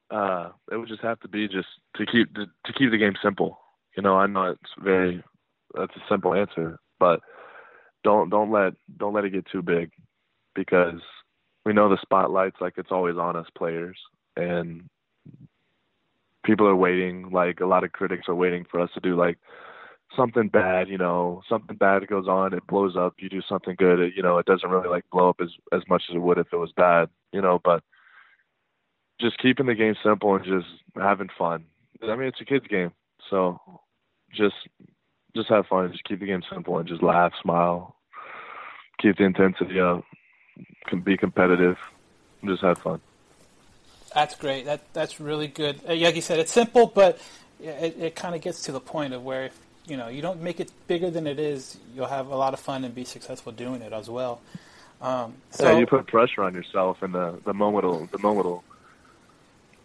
uh, 0.09 0.49
it 0.71 0.77
would 0.77 0.87
just 0.87 1.03
have 1.03 1.19
to 1.19 1.27
be 1.27 1.47
just 1.47 1.67
to 1.97 2.05
keep 2.07 2.33
to, 2.33 2.47
to 2.65 2.73
keep 2.73 2.89
the 2.89 2.97
game 2.97 3.13
simple. 3.23 3.59
You 3.95 4.01
know, 4.01 4.15
I 4.15 4.25
know 4.25 4.45
it's 4.45 4.71
very 4.83 5.23
that's 5.75 5.95
a 5.95 6.01
simple 6.09 6.33
answer, 6.33 6.79
but 6.99 7.19
don't 8.03 8.29
don't 8.29 8.51
let 8.51 8.73
don't 8.97 9.13
let 9.13 9.25
it 9.25 9.33
get 9.33 9.45
too 9.51 9.61
big 9.61 9.91
because 10.55 11.01
we 11.65 11.73
know 11.73 11.89
the 11.89 11.97
spotlight's 12.01 12.61
like 12.61 12.73
it's 12.77 12.91
always 12.91 13.17
on 13.17 13.35
us 13.35 13.47
players 13.57 13.97
and 14.35 14.83
people 16.43 16.67
are 16.67 16.75
waiting 16.75 17.29
like 17.31 17.59
a 17.59 17.65
lot 17.65 17.83
of 17.83 17.91
critics 17.91 18.27
are 18.27 18.35
waiting 18.35 18.65
for 18.69 18.79
us 18.79 18.89
to 18.93 18.99
do 18.99 19.15
like 19.15 19.37
something 20.15 20.47
bad, 20.47 20.89
you 20.89 20.97
know, 20.97 21.41
something 21.47 21.77
bad 21.77 22.07
goes 22.07 22.27
on, 22.27 22.53
it 22.53 22.65
blows 22.67 22.95
up, 22.97 23.15
you 23.19 23.29
do 23.29 23.41
something 23.47 23.75
good, 23.77 23.99
it, 23.99 24.13
you 24.15 24.23
know, 24.23 24.37
it 24.37 24.45
doesn't 24.45 24.69
really 24.69 24.89
like 24.89 25.05
blow 25.11 25.29
up 25.29 25.39
as 25.41 25.49
as 25.71 25.81
much 25.87 26.03
as 26.09 26.15
it 26.15 26.19
would 26.19 26.37
if 26.37 26.47
it 26.51 26.57
was 26.57 26.71
bad, 26.75 27.09
you 27.31 27.41
know, 27.41 27.59
but 27.63 27.83
just 29.19 29.37
keeping 29.37 29.65
the 29.65 29.75
game 29.75 29.95
simple 30.03 30.35
and 30.35 30.45
just 30.45 30.67
having 30.95 31.29
fun. 31.37 31.65
I 32.01 32.15
mean, 32.15 32.27
it's 32.27 32.41
a 32.41 32.45
kids 32.45 32.65
game, 32.67 32.91
so 33.29 33.59
just 34.33 34.55
just 35.35 35.49
have 35.49 35.67
fun, 35.67 35.91
just 35.91 36.03
keep 36.03 36.19
the 36.19 36.25
game 36.25 36.43
simple 36.51 36.77
and 36.77 36.87
just 36.87 37.03
laugh, 37.03 37.33
smile, 37.41 37.95
keep 38.99 39.17
the 39.17 39.23
intensity 39.23 39.79
up, 39.79 40.03
can 40.87 41.01
be 41.01 41.17
competitive, 41.17 41.77
and 42.41 42.49
just 42.49 42.63
have 42.63 42.77
fun. 42.77 42.99
That's 44.13 44.35
great. 44.35 44.65
That 44.65 44.81
that's 44.93 45.19
really 45.19 45.47
good. 45.47 45.79
Uh, 45.87 45.93
Like 45.93 46.15
you 46.15 46.21
said, 46.21 46.39
it's 46.39 46.51
simple, 46.51 46.87
but 46.87 47.19
it, 47.61 47.95
it 47.99 48.15
kind 48.15 48.35
of 48.35 48.41
gets 48.41 48.63
to 48.63 48.71
the 48.71 48.79
point 48.79 49.13
of 49.13 49.23
where 49.23 49.45
if, 49.45 49.59
you 49.85 49.97
know 49.97 50.07
you 50.07 50.21
don't 50.21 50.41
make 50.41 50.59
it 50.59 50.71
bigger 50.87 51.09
than 51.09 51.27
it 51.27 51.39
is, 51.39 51.77
you'll 51.95 52.07
have 52.07 52.27
a 52.27 52.35
lot 52.35 52.53
of 52.53 52.59
fun 52.59 52.83
and 52.83 52.93
be 52.95 53.05
successful 53.05 53.51
doing 53.51 53.81
it 53.81 53.93
as 53.93 54.09
well. 54.09 54.41
Um, 55.01 55.35
so 55.51 55.71
yeah, 55.71 55.79
you 55.79 55.85
put 55.85 56.07
pressure 56.07 56.43
on 56.43 56.53
yourself, 56.53 57.01
and 57.01 57.13
the 57.13 57.39
the 57.45 57.53
moment 57.53 57.85
will 57.85 58.05
the 58.07 58.19
moment 58.19 58.45
will 58.45 58.63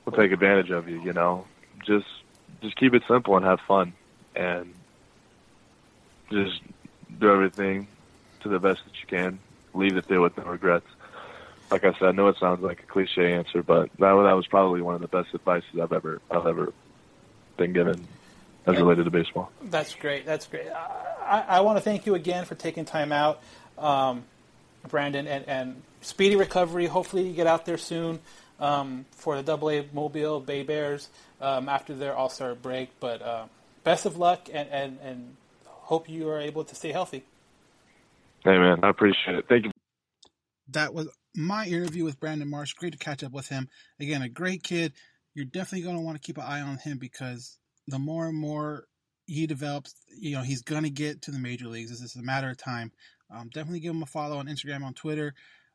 will 0.04 0.12
take 0.12 0.32
advantage 0.32 0.70
of 0.70 0.88
you. 0.88 1.02
You 1.02 1.12
know, 1.12 1.46
just 1.86 2.06
just 2.62 2.76
keep 2.76 2.94
it 2.94 3.02
simple 3.06 3.36
and 3.36 3.44
have 3.44 3.60
fun, 3.60 3.92
and 4.34 4.72
just 6.30 6.60
do 7.18 7.30
everything 7.30 7.86
to 8.40 8.48
the 8.48 8.58
best 8.58 8.84
that 8.84 8.94
you 9.00 9.06
can. 9.06 9.38
Leave 9.72 9.96
it 9.96 10.06
there 10.08 10.20
with 10.20 10.36
no 10.36 10.44
regrets. 10.44 10.86
Like 11.70 11.84
I 11.84 11.92
said, 11.94 12.08
I 12.08 12.12
know 12.12 12.28
it 12.28 12.36
sounds 12.38 12.62
like 12.62 12.80
a 12.80 12.86
cliche 12.86 13.32
answer, 13.32 13.62
but 13.62 13.90
that 13.98 14.14
that 14.14 14.36
was 14.36 14.46
probably 14.46 14.82
one 14.82 14.94
of 14.94 15.00
the 15.00 15.08
best 15.08 15.34
advices 15.34 15.80
I've 15.80 15.92
ever 15.92 16.20
I've 16.30 16.46
ever 16.46 16.72
been 17.56 17.72
given 17.72 18.06
as 18.66 18.76
related 18.76 19.04
to 19.04 19.10
baseball. 19.10 19.50
That's 19.62 19.94
great. 19.94 20.26
That's 20.26 20.46
great. 20.46 20.68
I, 20.68 21.14
I, 21.24 21.40
I 21.56 21.60
want 21.60 21.78
to 21.78 21.82
thank 21.82 22.06
you 22.06 22.14
again 22.14 22.44
for 22.44 22.54
taking 22.54 22.84
time 22.84 23.12
out, 23.12 23.42
um, 23.78 24.24
Brandon, 24.88 25.26
and, 25.26 25.48
and 25.48 25.82
speedy 26.00 26.36
recovery. 26.36 26.86
Hopefully, 26.86 27.26
you 27.26 27.34
get 27.34 27.46
out 27.46 27.66
there 27.66 27.78
soon 27.78 28.20
um, 28.60 29.06
for 29.12 29.36
the 29.36 29.42
Double 29.42 29.70
A 29.70 29.86
Mobile 29.92 30.40
Bay 30.40 30.62
Bears 30.62 31.08
um, 31.40 31.68
after 31.68 31.94
their 31.94 32.14
All 32.14 32.28
Star 32.28 32.54
break. 32.54 32.90
But 33.00 33.22
uh, 33.22 33.44
best 33.82 34.06
of 34.06 34.16
luck, 34.16 34.48
and, 34.52 34.68
and, 34.70 34.98
and 35.02 35.36
hope 35.84 36.08
you 36.08 36.28
are 36.28 36.40
able 36.40 36.64
to 36.64 36.74
stay 36.74 36.92
healthy. 36.92 37.24
Hey 38.44 38.58
man, 38.58 38.80
I 38.82 38.90
appreciate 38.90 39.36
it. 39.36 39.46
Thank 39.48 39.66
you. 39.66 39.70
that 40.68 40.92
was 40.94 41.08
my 41.34 41.66
interview 41.66 42.04
with 42.04 42.20
Brandon 42.20 42.48
Marsh. 42.48 42.72
Great 42.74 42.92
to 42.92 42.98
catch 42.98 43.22
up 43.22 43.32
with 43.32 43.48
him. 43.48 43.68
Again, 44.00 44.22
a 44.22 44.28
great 44.28 44.62
kid. 44.62 44.92
You're 45.34 45.44
definitely 45.46 45.82
going 45.82 45.96
to 45.96 46.02
want 46.02 46.16
to 46.16 46.24
keep 46.26 46.38
an 46.38 46.44
eye 46.44 46.60
on 46.60 46.78
him 46.78 46.98
because 46.98 47.58
the 47.88 47.98
more 47.98 48.26
and 48.26 48.36
more 48.36 48.84
he 49.26 49.46
develops, 49.46 49.94
you 50.16 50.36
know, 50.36 50.42
he's 50.42 50.62
going 50.62 50.84
to 50.84 50.90
get 50.90 51.22
to 51.22 51.30
the 51.30 51.38
major 51.38 51.66
leagues. 51.66 51.90
This 51.90 52.00
is 52.00 52.16
a 52.16 52.22
matter 52.22 52.50
of 52.50 52.56
time. 52.56 52.92
Um, 53.34 53.50
definitely 53.52 53.80
give 53.80 53.94
him 53.94 54.02
a 54.02 54.06
follow 54.06 54.38
on 54.38 54.46
Instagram, 54.46 54.84
on 54.84 54.94
Twitter. 54.94 55.34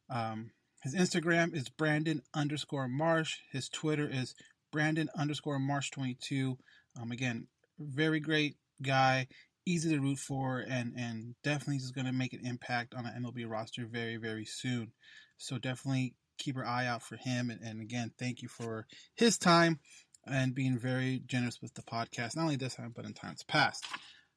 Um, 0.09 0.51
his 0.81 0.95
Instagram 0.95 1.53
is 1.53 1.67
Brandon 1.69 2.21
underscore 2.33 2.87
Marsh. 2.87 3.37
His 3.51 3.67
Twitter 3.67 4.07
is 4.09 4.33
Brandon 4.71 5.09
underscore 5.17 5.59
Marsh 5.59 5.89
22. 5.91 6.57
Um, 6.99 7.11
again, 7.11 7.47
very 7.79 8.19
great 8.19 8.55
guy, 8.81 9.27
easy 9.65 9.89
to 9.89 9.99
root 9.99 10.19
for, 10.19 10.59
and, 10.59 10.93
and 10.97 11.35
definitely 11.43 11.77
is 11.77 11.91
going 11.91 12.07
to 12.07 12.13
make 12.13 12.33
an 12.33 12.45
impact 12.45 12.93
on 12.93 13.05
an 13.05 13.23
MLB 13.23 13.49
roster 13.49 13.85
very, 13.85 14.17
very 14.17 14.45
soon. 14.45 14.91
So 15.37 15.57
definitely 15.57 16.15
keep 16.37 16.55
your 16.55 16.65
eye 16.65 16.87
out 16.87 17.03
for 17.03 17.17
him. 17.17 17.49
And, 17.49 17.61
and 17.61 17.81
again, 17.81 18.11
thank 18.17 18.41
you 18.41 18.47
for 18.47 18.85
his 19.15 19.37
time 19.37 19.79
and 20.25 20.55
being 20.55 20.77
very 20.77 21.21
generous 21.25 21.61
with 21.61 21.73
the 21.73 21.81
podcast, 21.81 22.35
not 22.35 22.43
only 22.43 22.55
this 22.55 22.75
time, 22.75 22.93
but 22.95 23.05
in 23.05 23.13
times 23.13 23.43
past. 23.43 23.85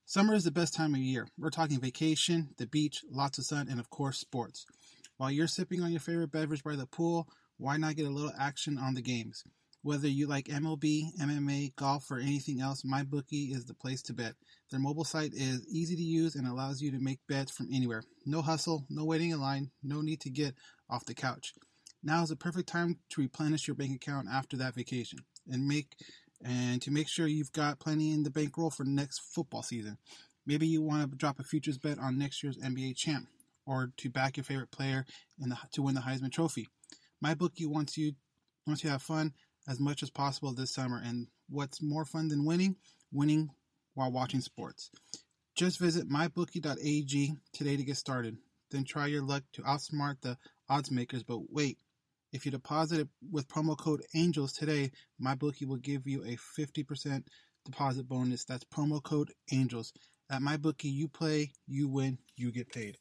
Summer 0.05 0.35
is 0.35 0.45
the 0.45 0.51
best 0.51 0.75
time 0.75 0.95
of 0.95 1.01
year. 1.01 1.27
We're 1.39 1.51
talking 1.51 1.81
vacation, 1.81 2.51
the 2.59 2.67
beach, 2.67 3.03
lots 3.11 3.39
of 3.39 3.45
sun, 3.45 3.69
and 3.71 3.81
of 3.81 3.89
course, 3.91 4.19
sports. 4.19 4.67
While 5.17 5.31
you're 5.31 5.47
sipping 5.47 5.83
on 5.83 5.91
your 5.91 6.01
favorite 6.01 6.33
beverage 6.33 6.65
by 6.65 6.77
the 6.77 6.87
pool, 6.87 7.29
why 7.57 7.77
not 7.77 7.97
get 7.97 8.07
a 8.07 8.11
little 8.11 8.33
action 8.39 8.79
on 8.79 8.95
the 8.95 9.03
games? 9.03 9.45
Whether 9.83 10.07
you 10.07 10.29
like 10.29 10.47
MLB, 10.47 11.19
MMA, 11.21 11.75
golf, 11.75 12.09
or 12.11 12.19
anything 12.19 12.61
else, 12.61 12.83
MyBookie 12.83 13.53
is 13.53 13.65
the 13.65 13.75
place 13.75 14.01
to 14.03 14.13
bet. 14.13 14.35
Their 14.71 14.79
mobile 14.79 15.05
site 15.05 15.33
is 15.35 15.67
easy 15.69 15.97
to 15.97 16.03
use 16.03 16.37
and 16.37 16.47
allows 16.47 16.81
you 16.81 16.93
to 16.93 17.01
make 17.01 17.19
bets 17.29 17.51
from 17.51 17.69
anywhere. 17.73 18.05
No 18.25 18.43
hustle, 18.43 18.87
no 18.89 19.05
waiting 19.05 19.31
in 19.31 19.41
line, 19.41 19.73
no 19.83 20.01
need 20.01 20.21
to 20.21 20.31
get 20.31 20.55
off 20.89 21.05
the 21.05 21.15
couch. 21.15 21.53
Now 22.01 22.23
is 22.23 22.29
the 22.29 22.37
perfect 22.37 22.69
time 22.69 22.99
to 23.11 23.21
replenish 23.21 23.67
your 23.67 23.75
bank 23.75 23.95
account 23.95 24.29
after 24.31 24.57
that 24.59 24.75
vacation 24.75 25.19
and 25.49 25.67
make 25.67 25.97
and 26.45 26.83
to 26.83 26.91
make 26.91 27.09
sure 27.09 27.27
you've 27.27 27.53
got 27.53 27.79
plenty 27.79 28.13
in 28.13 28.23
the 28.23 28.31
bankroll 28.31 28.71
for 28.71 28.85
next 28.85 29.21
football 29.21 29.63
season. 29.63 29.99
Maybe 30.47 30.67
you 30.67 30.83
want 30.83 31.09
to 31.11 31.17
drop 31.17 31.39
a 31.39 31.45
futures 31.45 31.79
bet 31.79 31.99
on 31.99 32.19
next 32.19 32.43
year's 32.43 32.59
NBA 32.59 32.97
champ 32.97 33.29
or 33.67 33.93
to 33.97 34.11
back 34.11 34.37
your 34.37 34.45
favorite 34.45 34.73
player 34.73 35.07
in 35.41 35.51
the, 35.51 35.59
to 35.73 35.83
win 35.83 35.95
the 35.95 36.01
Heisman 36.01 36.33
Trophy. 36.33 36.69
MyBookie 37.25 37.67
wants 37.67 37.97
you 37.97 38.13
wants 38.67 38.83
you 38.83 38.89
to 38.89 38.93
have 38.93 39.03
fun 39.03 39.33
as 39.69 39.81
much 39.81 40.03
as 40.03 40.11
possible 40.11 40.53
this 40.53 40.75
summer, 40.75 41.01
and 41.03 41.27
what's 41.49 41.83
more 41.83 42.05
fun 42.05 42.29
than 42.29 42.45
winning? 42.45 42.77
Winning 43.13 43.51
while 43.95 44.11
watching 44.11 44.41
sports. 44.41 44.91
Just 45.55 45.79
visit 45.79 46.09
mybookie.ag 46.09 47.35
today 47.53 47.77
to 47.77 47.85
get 47.85 47.97
started. 47.97 48.37
Then 48.71 48.85
try 48.85 49.07
your 49.07 49.23
luck 49.23 49.43
to 49.53 49.63
outsmart 49.63 50.23
the 50.23 50.39
odds 50.69 50.91
makers. 50.91 51.23
But 51.23 51.41
wait, 51.51 51.79
if 52.33 52.47
you 52.47 52.51
deposit 52.51 53.09
with 53.31 53.49
promo 53.49 53.77
code 53.77 54.03
ANGELS 54.15 54.55
today, 54.55 54.91
MyBookie 55.23 55.67
will 55.67 55.77
give 55.77 56.07
you 56.07 56.25
a 56.25 56.39
50% 56.59 57.25
deposit 57.67 58.09
bonus. 58.09 58.45
That's 58.45 58.65
promo 58.65 59.03
code 59.03 59.33
ANGELS. 59.53 59.93
At 60.31 60.41
MyBookie, 60.41 60.85
you 60.85 61.09
play, 61.09 61.53
you 61.67 61.89
win, 61.89 62.17
you 62.37 62.51
get 62.53 62.73
paid. 62.73 62.97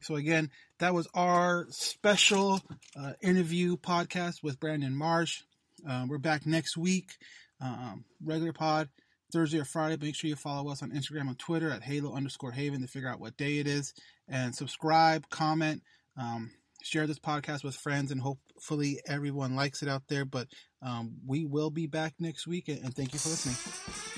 So, 0.00 0.14
again, 0.14 0.50
that 0.78 0.94
was 0.94 1.08
our 1.12 1.66
special 1.70 2.60
uh, 2.96 3.14
interview 3.20 3.76
podcast 3.76 4.44
with 4.44 4.60
Brandon 4.60 4.94
Marsh. 4.94 5.42
Uh, 5.86 6.06
we're 6.08 6.18
back 6.18 6.46
next 6.46 6.76
week, 6.76 7.16
um, 7.60 8.04
regular 8.24 8.52
pod, 8.52 8.88
Thursday 9.32 9.58
or 9.58 9.64
Friday. 9.64 9.96
Make 10.00 10.14
sure 10.14 10.28
you 10.28 10.36
follow 10.36 10.70
us 10.70 10.82
on 10.82 10.90
Instagram 10.90 11.28
and 11.28 11.38
Twitter 11.38 11.70
at 11.70 11.82
Halo 11.82 12.14
underscore 12.14 12.52
Haven 12.52 12.80
to 12.80 12.88
figure 12.88 13.08
out 13.08 13.20
what 13.20 13.36
day 13.36 13.58
it 13.58 13.66
is. 13.66 13.94
And 14.28 14.54
subscribe, 14.54 15.28
comment, 15.30 15.82
um, 16.16 16.50
share 16.82 17.06
this 17.06 17.18
podcast 17.18 17.64
with 17.64 17.74
friends, 17.74 18.10
and 18.10 18.20
hopefully 18.20 19.00
everyone 19.06 19.56
likes 19.56 19.82
it 19.82 19.88
out 19.88 20.02
there. 20.08 20.24
But 20.24 20.48
um, 20.82 21.16
we 21.26 21.44
will 21.44 21.70
be 21.70 21.86
back 21.86 22.14
next 22.18 22.46
week, 22.46 22.68
and 22.68 22.94
thank 22.94 23.12
you 23.12 23.18
for 23.18 23.28
listening. 23.28 24.17